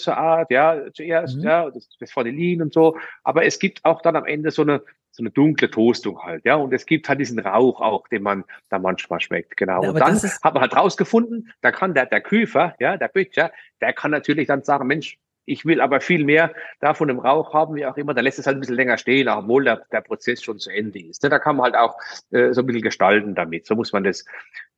[0.09, 1.43] Art, ja, zuerst, Mhm.
[1.45, 2.97] ja, das, das Vanillin und so.
[3.25, 6.55] Aber es gibt auch dann am Ende so eine, so eine dunkle Toastung halt, ja.
[6.57, 9.83] Und es gibt halt diesen Rauch auch, den man da manchmal schmeckt, genau.
[9.83, 12.97] Ja, und dann das ist- hat man halt rausgefunden, da kann der, der Küfer, ja,
[12.97, 15.19] der Butcher, der kann natürlich dann sagen, Mensch,
[15.51, 18.47] ich will aber viel mehr davon im Rauch haben, wie auch immer, dann lässt es
[18.47, 21.23] halt ein bisschen länger stehen, obwohl der, der Prozess schon zu Ende ist.
[21.23, 21.97] Ne, Da kann man halt auch
[22.31, 23.65] äh, so ein bisschen gestalten damit.
[23.67, 24.27] So muss man das,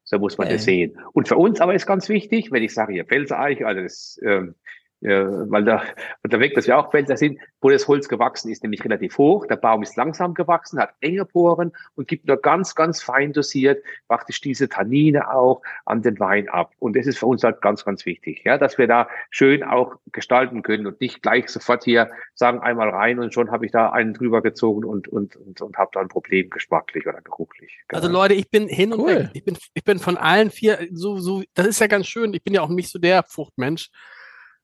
[0.05, 0.87] so muss man das Okay.
[0.87, 0.99] sehen.
[1.13, 4.55] Und für uns aber ist ganz wichtig, wenn ich sage hier Pfälzereich, also das, ähm,
[5.03, 5.83] äh, weil da,
[6.23, 9.17] und da weg, dass wir auch Pfälzer sind, wo das Holz gewachsen ist, nämlich relativ
[9.19, 9.47] hoch.
[9.47, 13.83] Der Baum ist langsam gewachsen, hat enge Poren und gibt nur ganz, ganz fein dosiert
[14.09, 16.73] praktisch diese Tannine auch an den Wein ab.
[16.79, 19.97] Und das ist für uns halt ganz, ganz wichtig, ja, dass wir da schön auch
[20.13, 23.91] gestalten können und nicht gleich sofort hier sagen, einmal rein und schon habe ich da
[23.91, 27.81] einen drüber gezogen und, und, und, und habe da ein Problem geschmacklich oder geruchlich.
[27.89, 28.23] Also Genau.
[28.23, 29.09] Leute, ich bin hin und Cool.
[29.09, 29.31] weg.
[29.35, 32.35] Ich bin, ich bin von allen vier so, so, das ist ja ganz schön.
[32.35, 33.91] Ich bin ja auch nicht so der Fruchtmensch.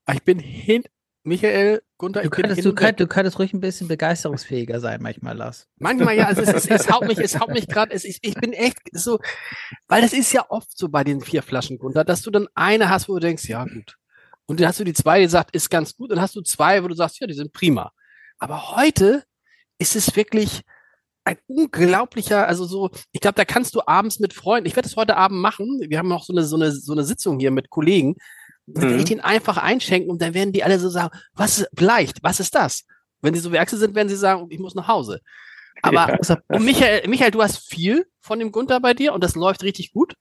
[0.07, 0.85] Aber ich bin hin,
[1.25, 5.37] Michael, Gunther, Du ich könntest, du, könnt, du könntest ruhig ein bisschen begeisterungsfähiger sein, manchmal,
[5.37, 5.67] Lars.
[5.79, 8.35] Manchmal ja, also es, es, es haut mich, es haut mich gerade, es ist, ich
[8.35, 9.19] bin echt so,
[9.89, 12.91] weil das ist ja oft so bei den vier Flaschen Gunther, dass du dann eine
[12.91, 13.97] hast, wo du denkst, ja gut.
[14.47, 16.43] Und dann hast du die zwei, die gesagt, ist ganz gut, und dann hast du
[16.43, 17.91] zwei, wo du sagst, ja, die sind prima.
[18.39, 19.25] Aber heute
[19.79, 20.63] ist es wirklich
[21.25, 24.97] ein unglaublicher, also so, ich glaube, da kannst du abends mit Freunden, ich werde das
[24.97, 27.69] heute Abend machen, wir haben noch so eine, so eine, so eine Sitzung hier mit
[27.69, 28.15] Kollegen,
[28.67, 28.99] dann werde Mhm.
[29.01, 32.41] ich den einfach einschenken und dann werden die alle so sagen, was ist, leicht, was
[32.41, 32.85] ist das?
[33.23, 35.21] Wenn die so Werkse sind, werden sie sagen, ich muss nach Hause.
[35.83, 36.39] Aber, Ja.
[36.49, 39.93] und Michael, Michael, du hast viel von dem Gunther bei dir und das läuft richtig
[39.93, 40.14] gut.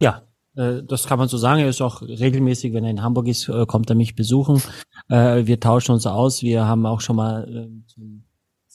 [0.00, 0.22] Ja,
[0.56, 1.60] äh, das kann man so sagen.
[1.60, 4.62] Er ist auch regelmäßig, wenn er in Hamburg ist, äh, kommt er mich besuchen.
[5.08, 6.42] Äh, Wir tauschen uns aus.
[6.42, 8.24] Wir haben auch schon mal zum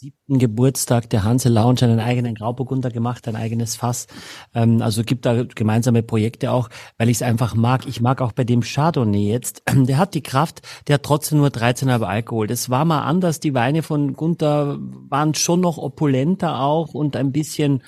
[0.05, 4.05] siebten Geburtstag der Hanse Lounge einen eigenen Grauburgunder gemacht, ein eigenes Fass.
[4.53, 7.87] Ähm, Also gibt da gemeinsame Projekte auch, weil ich es einfach mag.
[7.87, 9.63] Ich mag auch bei dem Chardonnay jetzt.
[9.75, 12.47] Der hat die Kraft, der hat trotzdem nur 13,5 Alkohol.
[12.47, 13.39] Das war mal anders.
[13.39, 14.77] Die Weine von Gunther
[15.09, 17.81] waren schon noch opulenter auch und ein bisschen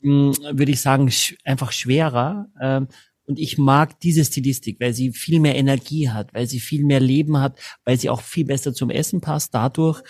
[0.00, 1.10] mh, würde ich sagen,
[1.44, 2.46] einfach schwerer.
[2.60, 2.88] Ähm,
[3.26, 6.98] und ich mag diese Stilistik, weil sie viel mehr Energie hat, weil sie viel mehr
[6.98, 10.02] Leben hat, weil sie auch viel besser zum Essen passt dadurch.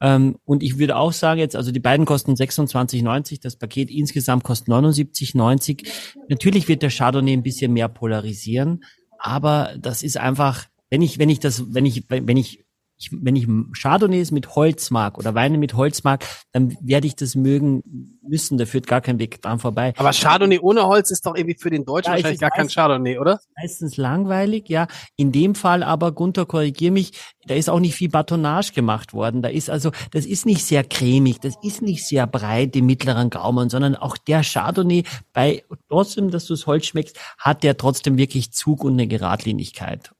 [0.00, 4.44] Ähm, und ich würde auch sagen jetzt, also die beiden kosten 26,90, das Paket insgesamt
[4.44, 5.86] kostet 79,90.
[6.28, 8.84] Natürlich wird der Chardonnay ein bisschen mehr polarisieren,
[9.18, 12.64] aber das ist einfach, wenn ich, wenn ich das, wenn ich, wenn ich
[12.98, 13.46] ich, wenn ich
[13.80, 18.58] Chardonnays mit Holz mag oder Weine mit Holz mag, dann werde ich das mögen müssen.
[18.58, 19.94] Da führt gar kein Weg dran vorbei.
[19.96, 22.68] Aber Chardonnay ohne Holz ist doch irgendwie für den Deutschen Ja, ich wahrscheinlich gar kein.
[22.68, 23.40] Chardonnay, oder?
[23.56, 24.88] Meistens langweilig, ja.
[25.16, 27.12] In dem Fall aber, Gunther, korrigier mich,
[27.46, 29.42] da ist auch nicht viel Batonage gemacht worden.
[29.42, 33.30] Da ist also, das ist nicht sehr cremig, das ist nicht sehr breit im mittleren
[33.30, 38.18] Gaumen, sondern auch der Chardonnay, bei trotzdem, dass du das Holz schmeckst, hat der trotzdem
[38.18, 40.12] wirklich Zug und eine Geradlinigkeit.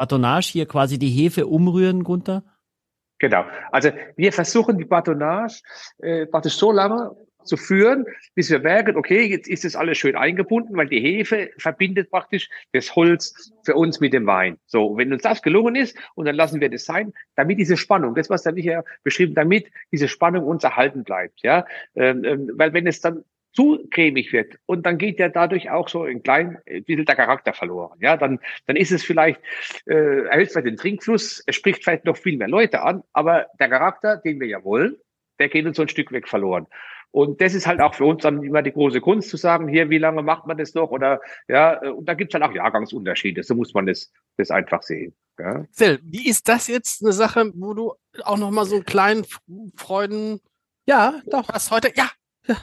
[0.00, 2.42] Batonage hier quasi die Hefe umrühren, Gunther.
[3.18, 3.44] Genau.
[3.70, 5.60] Also wir versuchen die Batonage
[5.98, 10.16] äh, praktisch so lange zu führen, bis wir merken, okay, jetzt ist das alles schön
[10.16, 14.58] eingebunden, weil die Hefe verbindet praktisch das Holz für uns mit dem Wein.
[14.66, 18.14] So, wenn uns das gelungen ist, und dann lassen wir das sein, damit diese Spannung,
[18.14, 22.72] das was der Michael beschrieben, damit diese Spannung uns erhalten bleibt, ja, ähm, ähm, weil
[22.72, 26.58] wenn es dann zu cremig wird und dann geht ja dadurch auch so ein klein
[26.68, 27.98] ein bisschen der Charakter verloren.
[28.00, 29.40] Ja, dann, dann ist es vielleicht,
[29.86, 33.68] äh, erhöht vielleicht den Trinkfluss, es spricht vielleicht noch viel mehr Leute an, aber der
[33.68, 34.96] Charakter, den wir ja wollen,
[35.38, 36.66] der geht uns so ein Stück weg verloren.
[37.12, 39.90] Und das ist halt auch für uns dann immer die große Kunst zu sagen, hier,
[39.90, 40.90] wie lange macht man das noch?
[40.90, 43.42] Oder ja, und da gibt's halt auch Jahrgangsunterschiede.
[43.42, 45.12] So muss man das, das einfach sehen.
[45.38, 45.64] Ja.
[45.72, 49.24] Phil, wie ist das jetzt eine Sache, wo du auch noch mal so einen kleinen
[49.74, 50.40] Freuden
[50.86, 51.48] Ja, doch.
[51.48, 51.90] hast heute?
[51.96, 52.10] Ja,
[52.46, 52.56] Ja,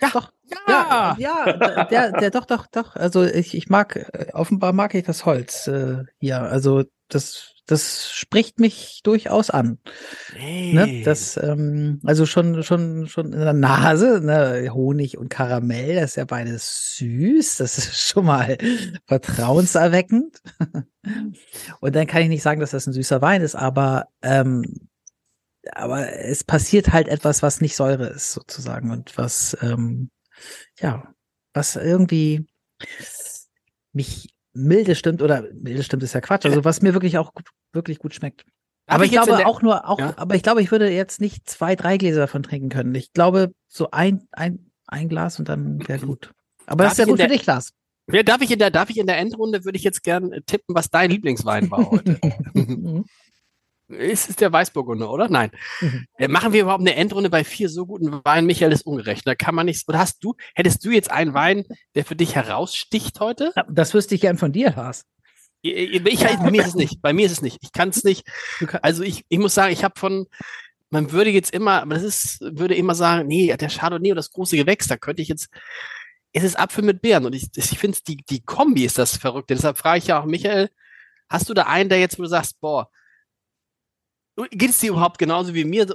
[0.00, 0.32] ja, doch.
[0.68, 1.16] ja.
[1.18, 2.96] Ja, ja, der, der, doch, doch, doch.
[2.96, 6.42] Also ich, ich mag, äh, offenbar mag ich das Holz äh, hier.
[6.42, 9.78] Also das, das spricht mich durchaus an.
[10.34, 10.72] Hey.
[10.72, 11.02] Ne?
[11.04, 14.70] Das, ähm, also schon, schon, schon in der Nase, ne?
[14.72, 17.56] Honig und Karamell, das ist ja beides süß.
[17.56, 18.58] Das ist schon mal
[19.06, 20.40] vertrauenserweckend.
[21.80, 24.88] und dann kann ich nicht sagen, dass das ein süßer Wein ist, aber ähm,
[25.70, 30.10] aber es passiert halt etwas, was nicht Säure ist, sozusagen, und was, ähm,
[30.80, 31.14] ja,
[31.54, 32.46] was irgendwie
[33.92, 37.48] mich milde stimmt, oder milde stimmt ist ja Quatsch, also was mir wirklich auch gut,
[37.72, 38.44] wirklich gut schmeckt.
[38.86, 40.14] Darf aber ich, in glaube auch nur, auch, Ja.
[40.16, 42.94] aber ich glaube, ich würde jetzt nicht zwei, drei Gläser davon trinken können.
[42.94, 46.32] Ich glaube, so ein, ein, ein Glas und dann wäre gut.
[46.66, 47.72] Aber Darf das ist ja ich gut für dich, Lars.
[48.10, 50.74] Ja, darf ich in der, darf ich in der Endrunde, würde ich jetzt gern tippen,
[50.74, 52.18] was dein Lieblingswein war heute.
[53.92, 55.28] Ist es der Weißburgunder, oder?
[55.28, 55.50] Nein.
[55.80, 56.06] Mhm.
[56.16, 58.46] Äh, machen wir überhaupt eine Endrunde bei vier so guten Weinen?
[58.46, 59.26] Michael ist ungerecht.
[59.26, 59.88] Da kann man nichts.
[59.88, 61.64] Oder hast du, hättest du jetzt einen Wein,
[61.94, 63.52] der für dich heraussticht heute?
[63.70, 65.04] Das wüsste ich gern von dir, Lars.
[65.62, 67.02] Ich, ich, bei mir ist es nicht.
[67.02, 67.58] Bei mir ist es nicht.
[67.62, 68.26] Ich kann es nicht.
[68.82, 70.26] Also ich, ich muss sagen, ich habe von,
[70.90, 74.30] man würde jetzt immer, aber das ist, würde immer sagen, nee, der Chardonnay oder das
[74.30, 75.48] große Gewächs, da könnte ich jetzt,
[76.32, 79.54] es ist Apfel mit Beeren und ich, ich finde die, die Kombi ist das Verrückte.
[79.54, 80.68] Deshalb frage ich ja auch Michael,
[81.28, 82.90] hast du da einen, der jetzt, wo du sagst, boah,
[84.50, 85.86] geht es dir überhaupt genauso wie mir?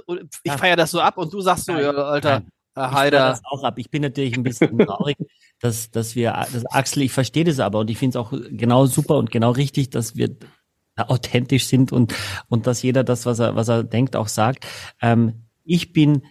[0.42, 2.30] Ich feiere das so ab und du sagst so, ja, Alter.
[2.30, 2.44] Herr Ich
[2.78, 3.78] feier Haider, das auch ab.
[3.78, 5.16] Ich bin natürlich ein bisschen traurig,
[5.60, 8.86] dass, dass wir, dass Axel, ich verstehe das aber und ich finde es auch genau
[8.86, 10.36] super und genau richtig, dass wir
[10.96, 12.14] authentisch sind und,
[12.48, 14.66] und dass jeder das, was er, was er denkt, auch sagt.
[15.00, 16.22] Ähm, ich bin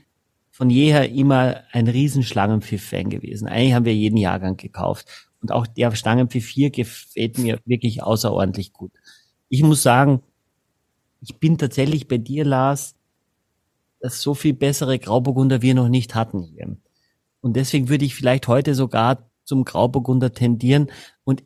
[0.51, 3.47] von jeher immer ein riesen Schlangenpfiff-Fan gewesen.
[3.47, 5.29] Eigentlich haben wir jeden Jahrgang gekauft.
[5.41, 8.91] Und auch der Schlangenpfiff 4 gefällt mir wirklich außerordentlich gut.
[9.49, 10.23] Ich muss sagen,
[11.21, 12.95] ich bin tatsächlich bei dir, Lars,
[13.99, 16.77] dass so viel bessere Grauburgunder wir noch nicht hatten hier.
[17.41, 20.91] Und deswegen würde ich vielleicht heute sogar zum Grauburgunder tendieren.
[21.23, 21.43] Und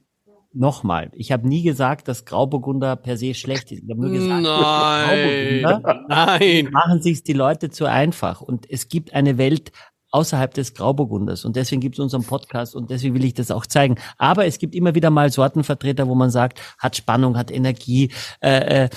[0.53, 3.83] nochmal, ich habe nie gesagt, dass Grauburgunder per se schlecht ist.
[3.83, 6.69] Ich habe nur gesagt, nein, Grauburgunder nein.
[6.71, 8.41] machen sich die Leute zu einfach.
[8.41, 9.71] Und es gibt eine Welt
[10.11, 11.45] außerhalb des Grauburgunders.
[11.45, 13.95] Und deswegen gibt es unseren Podcast und deswegen will ich das auch zeigen.
[14.17, 18.85] Aber es gibt immer wieder mal Sortenvertreter, wo man sagt, hat Spannung, hat Energie, äh,
[18.85, 18.89] äh,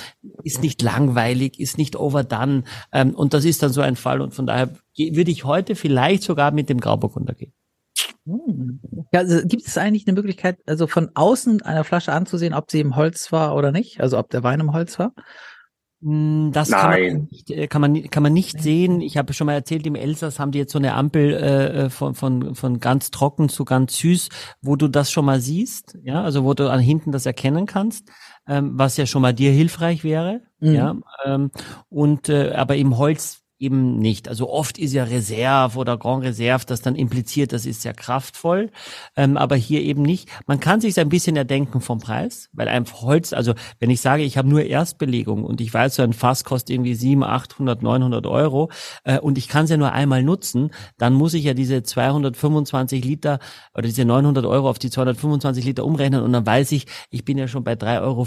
[0.43, 2.65] ist nicht langweilig, ist nicht overdone.
[2.93, 4.21] Ähm, und das ist dann so ein Fall.
[4.21, 7.53] Und von daher würde ich heute vielleicht sogar mit dem Grauburgunder gehen.
[8.27, 8.81] Hm.
[9.12, 12.81] Ja, also gibt es eigentlich eine Möglichkeit, also von außen einer Flasche anzusehen, ob sie
[12.81, 14.01] im Holz war oder nicht?
[14.01, 15.12] Also ob der Wein im Holz war?
[16.07, 19.01] Mm, Das kann man, nicht, äh, kann, man, kann man nicht sehen.
[19.01, 21.91] Ich habe schon mal erzählt, im Elsass haben die jetzt so eine Ampel äh, äh,
[21.91, 24.29] von, von, von ganz trocken zu ganz süß,
[24.61, 28.11] wo du das schon mal siehst, ja, also wo du an hinten das erkennen kannst,
[28.47, 30.75] ähm, was ja schon mal dir hilfreich wäre, Mhm.
[30.75, 30.95] ja,
[31.25, 31.51] ähm,
[31.89, 34.29] und äh, aber im Holz eben nicht.
[34.29, 38.71] Also oft ist ja Reserve oder Grand Reserve, das dann impliziert, das ist sehr kraftvoll,
[39.17, 40.29] ähm, aber hier eben nicht.
[40.47, 44.23] Man kann sich ein bisschen erdenken vom Preis, weil einfach Holz, also wenn ich sage,
[44.23, 48.27] ich habe nur Erstbelegung und ich weiß, so ein Fass kostet irgendwie 700, 800, 900
[48.27, 48.71] Euro
[49.05, 53.05] äh, und ich kann es ja nur einmal nutzen, dann muss ich ja diese 225
[53.05, 53.39] Liter
[53.75, 57.39] oder diese 900 Euro auf die 225 Liter umrechnen und dann weiß ich, ich bin
[57.39, 58.27] ja schon bei 3,50 Euro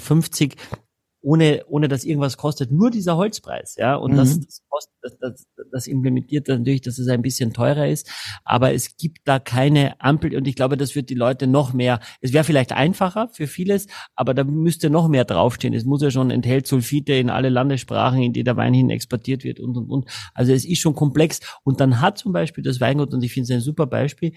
[1.21, 4.45] ohne, ohne dass irgendwas kostet, nur dieser Holzpreis, ja, und das, Mhm.
[4.45, 8.09] das, kostet, das, das, das implementiert natürlich, dass es ein bisschen teurer ist,
[8.45, 11.99] aber es gibt da keine Ampel und ich glaube, das wird die Leute noch mehr,
[12.21, 15.73] es wäre vielleicht einfacher für vieles, aber da müsste noch mehr draufstehen.
[15.73, 19.43] Es muss ja schon enthält Sulfite in alle Landessprachen, in die der Wein hin exportiert
[19.43, 20.09] wird und, und, und.
[20.33, 23.45] Also es ist schon komplex und dann hat zum Beispiel das Weingut, und ich finde
[23.45, 24.33] es ein super Beispiel,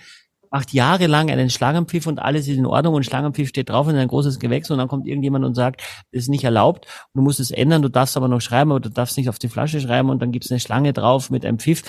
[0.51, 4.09] macht jahrelang einen Schlangenpfiff und alles ist in Ordnung und Schlangenpfiff steht drauf und ein
[4.09, 5.81] großes Gewächs und dann kommt irgendjemand und sagt,
[6.13, 8.91] das ist nicht erlaubt, du musst es ändern, du darfst aber noch schreiben, aber du
[8.91, 11.83] darfst nicht auf die Flasche schreiben und dann gibt's eine Schlange drauf mit einem Pfiff.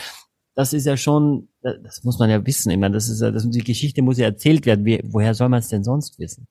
[0.54, 2.70] Das ist ja schon, das muss man ja wissen.
[2.72, 4.86] Ich meine, das ist ja, das, die Geschichte muss ja erzählt werden.
[4.86, 6.46] Wie, woher soll man es denn sonst wissen?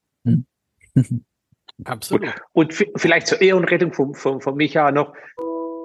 [1.85, 2.27] Absolut.
[2.53, 5.13] Und v- vielleicht zur Ehrenrettung von, von, von Micha noch.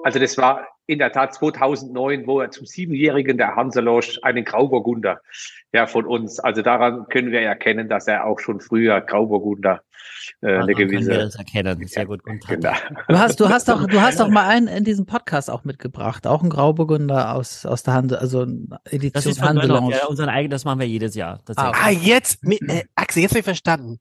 [0.02, 5.20] Also das war in der Tat 2009, wo er zum Siebenjährigen der Hanselosch einen Grauburgunder
[5.72, 6.38] ja, von uns.
[6.38, 9.82] Also daran können wir erkennen, dass er auch schon früher Grauburgunder
[10.42, 11.08] äh, eine gewisse.
[11.08, 11.86] Können wir das erkennen.
[11.86, 12.22] Sehr gut.
[12.24, 12.72] Genau.
[13.08, 16.26] Du hast, du hast doch, du hast doch mal einen in diesem Podcast auch mitgebracht,
[16.26, 18.42] auch ein Grauburgunder aus, aus der Hand, also
[18.84, 19.96] Edition Das ist von Hanselounge.
[19.96, 21.40] ja, unseren eigenen, das machen wir jedes Jahr.
[21.56, 23.98] Ah, Ah, jetzt, äh, Axel, jetzt habe ich verstanden.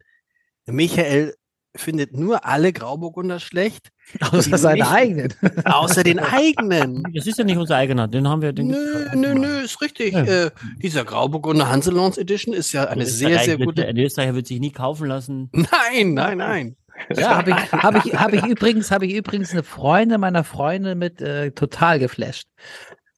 [0.67, 1.33] Michael
[1.75, 3.89] findet nur alle Grauburgunder schlecht,
[4.31, 5.33] Außer seine nicht- eigenen.
[5.65, 7.03] außer den eigenen.
[7.13, 8.53] Das ist ja nicht unser eigener, den haben wir.
[8.53, 10.13] Den Nö, nö, nö, ist richtig.
[10.13, 10.23] Ja.
[10.23, 10.51] Äh,
[10.81, 13.85] dieser Grauburgunder Hanselons Edition ist ja eine sehr, sehr gute.
[13.85, 15.49] Ein Österreicher wird sich nie kaufen lassen.
[15.53, 16.75] Nein, nein, nein.
[17.13, 20.95] Ja, habe ich, habe ich, habe ich übrigens, habe ich übrigens eine Freundin meiner Freunde
[20.95, 22.47] mit äh, total geflasht.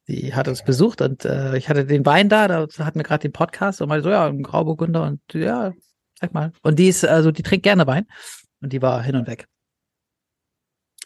[0.08, 3.22] Die hat uns besucht und äh, ich hatte den Wein da, da hatten wir gerade
[3.24, 5.74] den Podcast und meinte so, ja, ein Grauburgunder und ja,
[6.20, 6.54] sag mal.
[6.64, 8.06] Und die ist, also die trinkt gerne Wein
[8.62, 9.48] und die war hin und weg.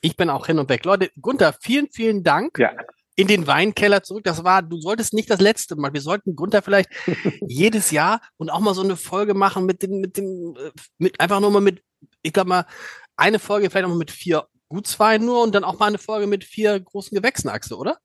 [0.01, 0.83] Ich bin auch hin und weg.
[0.85, 2.57] Leute, Gunther, vielen, vielen Dank.
[2.57, 2.71] Ja.
[3.15, 4.23] In den Weinkeller zurück.
[4.23, 5.93] Das war, du solltest nicht das letzte Mal.
[5.93, 6.89] Wir sollten Gunther vielleicht
[7.47, 10.55] jedes Jahr und auch mal so eine Folge machen mit dem, mit dem,
[10.97, 11.83] mit einfach nur mal mit,
[12.23, 12.65] ich glaube mal,
[13.17, 16.25] eine Folge vielleicht auch mal mit vier Gutsweinen nur und dann auch mal eine Folge
[16.25, 17.99] mit vier großen Gewächsen, Axel, oder?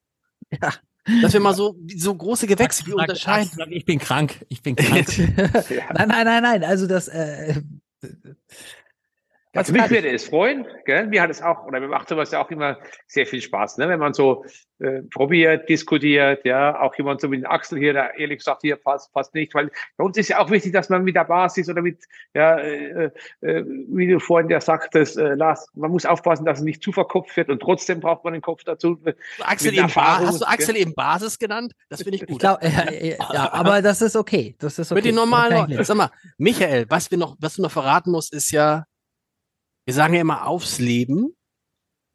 [0.51, 0.75] Ja.
[1.23, 3.51] Dass wir mal so, so große Gewächse, wie unterscheiden.
[3.71, 4.45] Ich bin krank.
[4.49, 5.07] Ich bin krank.
[5.95, 6.65] Nein, nein, nein, nein.
[6.65, 7.63] Also das äh,
[9.57, 11.07] Also mich würde es freuen, gell?
[11.07, 13.89] Mir hat es auch, oder mir macht sowas ja auch immer sehr viel Spaß, ne?
[13.89, 14.45] wenn man so
[14.79, 18.77] äh, probiert, diskutiert, ja, auch jemand so wie den Axel hier, der ehrlich gesagt hier
[18.77, 21.69] passt, passt nicht, weil bei uns ist ja auch wichtig, dass man mit der Basis
[21.71, 22.05] oder mit,
[22.35, 26.65] ja, äh, äh, wie du vorhin ja sagtest, äh, Lars, man muss aufpassen, dass es
[26.65, 28.99] nicht zu verkopft wird und trotzdem braucht man den Kopf dazu.
[29.41, 31.73] Axel mit eben Erfahrung, hast du Axel eben Basis genannt?
[31.89, 32.41] Das finde ich ich gut.
[32.41, 34.57] glaube, ja, ja, ja, aber das ist okay.
[34.59, 34.99] Das ist okay.
[34.99, 35.85] Mit den normalen.
[35.85, 38.85] Sag mal, Michael, was wir noch, was du noch verraten musst, ist ja,
[39.87, 41.35] wir sagen ja immer aufs Leben.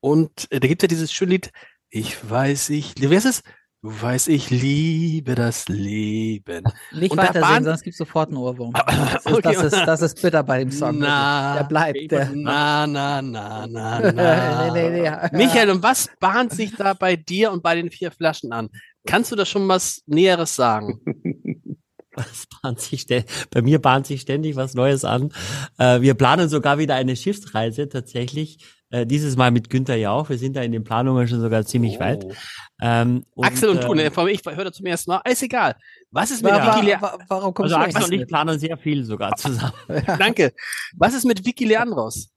[0.03, 1.51] Und äh, da gibt ja dieses schöne Lied,
[1.89, 3.41] ich weiß, ich, wie heißt es?
[3.83, 6.63] Du weißt, ich liebe das Leben.
[6.91, 8.73] Nicht Und da weiter waren- singen, sonst gibt's sofort einen Ohrwurm.
[9.23, 10.99] Das ist, das ist, das ist bitter bei dem Song.
[10.99, 12.11] Na, der bleibt.
[12.11, 14.71] Der, na, na, na, na, na.
[14.73, 15.29] nee, nee, nee, ja.
[15.31, 18.69] Michael, und was bahnt sich da bei dir und bei den vier Flaschen an?
[19.07, 20.99] Kannst du da schon was Näheres sagen?
[22.13, 23.05] Was bahnt sich
[23.51, 25.29] Bei mir bahnt sich ständig was Neues an.
[25.77, 28.57] Äh, wir planen sogar wieder eine Schiffsreise tatsächlich.
[28.89, 30.27] Äh, dieses Mal mit Günther ja auch.
[30.27, 32.25] Wir sind da in den Planungen schon sogar ziemlich weit.
[32.25, 32.33] Oh.
[32.81, 35.21] Ähm, Axel und du, ähm, ich höre da zum ersten Mal.
[35.29, 35.75] Ist egal.
[36.11, 38.19] Was ist mit Wa- wa- Vicky Le wa- warum kommst Also du Axel und ich
[38.21, 38.27] mit?
[38.27, 39.71] planen sehr viel sogar zusammen.
[40.19, 40.51] Danke.
[40.97, 42.29] Was ist mit Vicky Leandros?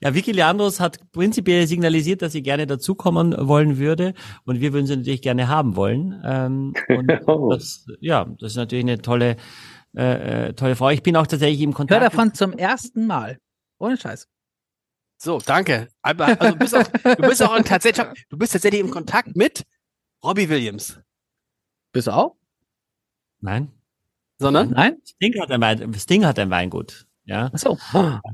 [0.00, 4.14] Ja, Vicky Leandros hat prinzipiell signalisiert, dass sie gerne dazukommen wollen würde
[4.44, 6.20] und wir würden sie natürlich gerne haben wollen.
[6.24, 7.50] Ähm, und Oh.
[7.52, 9.36] das, ja, das ist natürlich eine tolle,
[9.96, 10.90] äh, äh, tolle Frau.
[10.90, 12.00] Ich bin auch tatsächlich im Kontakt.
[12.00, 13.38] höre davon zum ersten Mal.
[13.78, 14.26] Ohne Scheiß.
[15.20, 15.88] So, danke.
[16.02, 16.84] Aber, also du bist auch,
[17.16, 19.64] du bist auch in tatsächlich, du bist tatsächlich im Kontakt mit
[20.24, 21.00] Robbie Williams.
[21.92, 22.36] Bist du auch?
[23.40, 23.72] Nein,
[24.38, 24.70] Sondern?
[24.70, 24.98] Nein?
[25.04, 27.07] Sting hat ein, Wein, Sting hat ein Weingut.
[27.28, 27.76] Ja, Achso.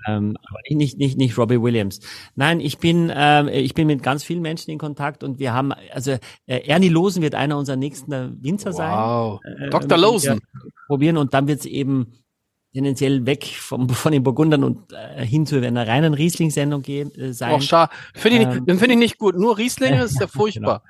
[0.06, 1.98] ähm, aber nicht, nicht, nicht Robbie Williams.
[2.36, 5.72] Nein, ich bin, ähm, ich bin mit ganz vielen Menschen in Kontakt und wir haben,
[5.92, 6.12] also
[6.46, 8.92] äh, Ernie Losen wird einer unserer nächsten äh, Winzer sein.
[8.96, 9.40] Wow.
[9.44, 9.98] äh, Dr.
[9.98, 10.40] Losen.
[10.86, 12.12] Probieren und dann wird's eben
[12.72, 17.32] tendenziell weg vom, von den Burgundern und äh, hin zu einer reinen Riesling-Sendung gehen, äh,
[17.32, 17.54] sein.
[17.54, 17.92] Och, schade.
[18.14, 19.36] Finde ich, nicht- Ähm, den finde ich nicht gut.
[19.36, 20.84] Nur Rieslinge ist ja furchtbar.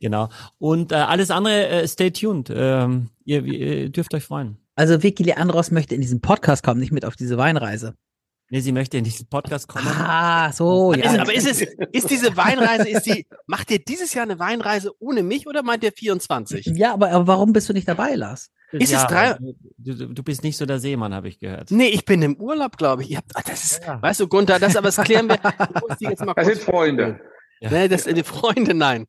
[0.00, 0.28] Genau.
[0.58, 2.50] Und äh, alles andere, äh, stay tuned.
[2.54, 4.58] Ähm, ihr, ihr dürft euch freuen.
[4.76, 7.94] Also Vicky Leandros möchte in diesen Podcast kommen, nicht mit auf diese Weinreise.
[8.50, 9.86] Nee, sie möchte in diesen Podcast kommen.
[9.88, 11.10] Ah, so, ja.
[11.12, 11.62] Ist, aber ist es,
[11.92, 15.82] ist diese Weinreise, ist die, macht ihr dieses Jahr eine Weinreise ohne mich oder meint
[15.82, 16.66] ihr 24?
[16.74, 18.50] ja, aber, aber warum bist du nicht dabei, Lars?
[18.72, 19.38] Ist es drei-
[19.78, 21.70] Du, du, bist nicht so der Seemann, habe ich gehört.
[21.70, 23.10] Nee, ich bin im Urlaub, glaube ich.
[23.10, 24.02] Ihr habt, ah, das ist, Ja.
[24.02, 25.36] weißt du, Gunther, das aber das klären wir.
[25.74, 27.20] Ich muss die jetzt mal Das sind Freunde.
[27.60, 27.70] Ja.
[27.70, 29.06] Nee, das sind die Freunde, nein.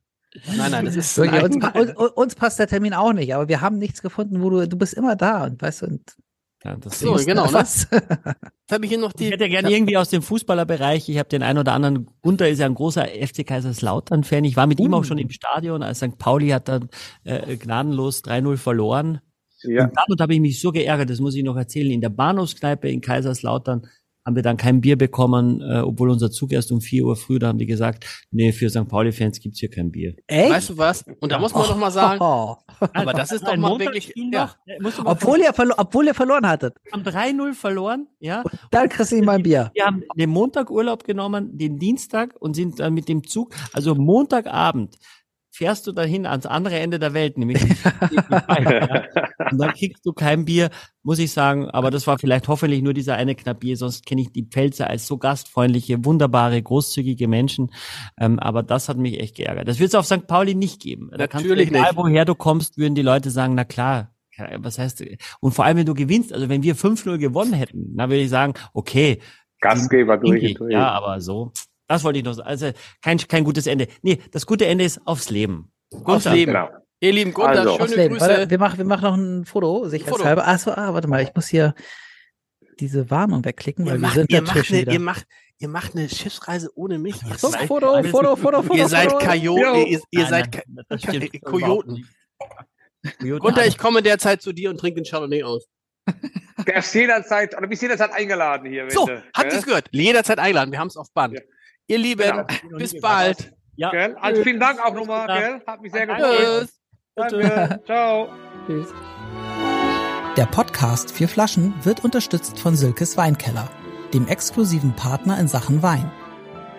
[0.56, 1.18] Nein, nein, das ist.
[1.18, 1.44] Nein.
[1.44, 4.66] uns, uns, uns passt der Termin auch nicht, aber wir haben nichts gefunden, wo du,
[4.68, 6.16] du bist immer da und weißt du, und
[6.64, 7.52] Ja, das So, genau, ne?
[7.52, 7.88] was?
[7.90, 9.30] Jetzt habe ich hier noch Ich die.
[9.30, 11.08] hätte ja gerne irgendwie aus dem Fußballerbereich.
[11.08, 12.06] Ich habe den einen oder anderen.
[12.22, 14.44] Gunther ist ja ein großer FC Kaiserslautern-Fan.
[14.44, 16.18] Ich war mit ihm auch schon im Stadion, als St.
[16.18, 16.88] Pauli hat dann
[17.24, 19.20] äh, gnadenlos 3-0 verloren.
[19.62, 19.84] Ja.
[19.84, 21.90] Und damit habe ich mich so geärgert, das muss ich noch erzählen.
[21.90, 23.86] In der Bahnhofskneipe in Kaiserslautern
[24.26, 27.38] haben wir dann kein Bier bekommen, äh, obwohl unser Zug erst um 4 Uhr früh,
[27.38, 28.88] da haben die gesagt, nee, für St.
[28.88, 30.16] Pauli-Fans gibt's hier kein Bier.
[30.26, 30.50] Echt?
[30.50, 31.04] Weißt du was?
[31.20, 32.56] Und da muss man doch mal sagen, Oh.
[32.92, 34.12] aber das ist doch Ein mal wirklich.
[34.16, 34.50] Montagsspiel Ja.
[34.80, 36.76] noch, äh, Obwohl ihr, obwohl ihr verloren hattet.
[36.92, 38.42] haben 3-0 verloren, ja.
[38.72, 39.70] Dann kriegst du mal ein Bier.
[39.74, 43.94] Wir haben den Montag Urlaub genommen, den Dienstag und sind dann mit dem Zug, also
[43.94, 44.96] Montagabend
[45.56, 50.70] fährst du dahin ans andere Ende der Welt, nämlich und dann kriegst du kein Bier,
[51.02, 54.20] muss ich sagen, aber das war vielleicht hoffentlich nur dieser eine knapp Bier, sonst kenne
[54.20, 57.72] ich die Pfälzer als so gastfreundliche, wunderbare, großzügige Menschen,
[58.20, 59.66] ähm, aber das hat mich echt geärgert.
[59.66, 60.26] Das wird es auf St.
[60.26, 61.08] Pauli nicht geben.
[61.12, 61.96] Da Natürlich du, egal, nicht.
[61.96, 64.12] woher du kommst, würden die Leute sagen, na klar,
[64.58, 65.02] was heißt,
[65.40, 68.30] und vor allem, wenn du gewinnst, also wenn wir 5-0 gewonnen hätten, dann würde ich
[68.30, 69.20] sagen, okay.
[69.60, 70.72] Gastgeber durch durch.
[70.72, 71.52] Ja, aber so,
[71.88, 72.48] das wollte ich noch sagen.
[72.48, 72.72] Also
[73.02, 73.88] kein, kein gutes Ende.
[74.02, 75.70] Nee, das gute Ende ist aufs Leben.
[76.04, 76.52] Aufs Leben.
[76.52, 76.68] Genau.
[77.00, 77.72] Ihr lieben Gunther, Also.
[77.72, 78.14] schöne Aufs Leben.
[78.14, 78.28] Grüße.
[78.28, 80.44] Warte, wir, machen, wir machen noch ein Foto, sicherheitshalber.
[80.46, 81.74] Ach so, ah, warte mal, ich muss hier
[82.80, 84.92] diese Warnung wegklicken, Ihr weil wir macht, sind ihr, macht eine, wieder.
[84.92, 85.26] ihr, macht,
[85.58, 87.22] ihr macht eine Schiffsreise ohne mich.
[87.22, 88.36] Ihr So, seid, Foto, Foto.
[88.36, 88.74] Foto, Foto.
[88.74, 89.12] ihr seid
[89.42, 89.56] Jo.
[89.84, 90.62] ihr, ihr seid
[91.44, 92.08] Kojoten.
[93.20, 95.66] Gunther, ich komme derzeit zu dir und trinke den Chardonnay aus.
[96.66, 98.90] Der ist jederzeit, oder bist jederzeit eingeladen hier.
[98.90, 99.88] So, habt ihr es gehört?
[99.92, 101.38] Jederzeit eingeladen, wir haben es auf Band.
[101.88, 102.44] Ihr Lieben, Genau.
[102.78, 103.52] bis bald.
[103.76, 104.16] Ja, Gell?
[104.20, 105.60] Also vielen Dank auch nochmal, gell?
[105.66, 106.68] Hat mich sehr gefreut.
[106.68, 106.80] Tschüss.
[107.14, 107.80] Danke.
[107.86, 108.28] Ciao.
[108.66, 108.88] Tschüss.
[110.36, 113.70] Der Podcast Vier Flaschen wird unterstützt von Silkes Weinkeller,
[114.12, 116.10] dem exklusiven Partner in Sachen Wein.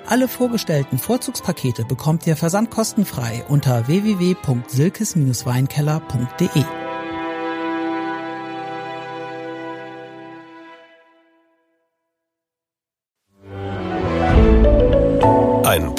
[0.08, 6.87] Alle vorgestellten Vorzugspakete bekommt ihr versandkostenfrei unter www.silkes-weinkeller.de.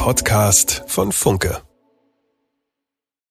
[0.08, 1.67] Podcast von Funke.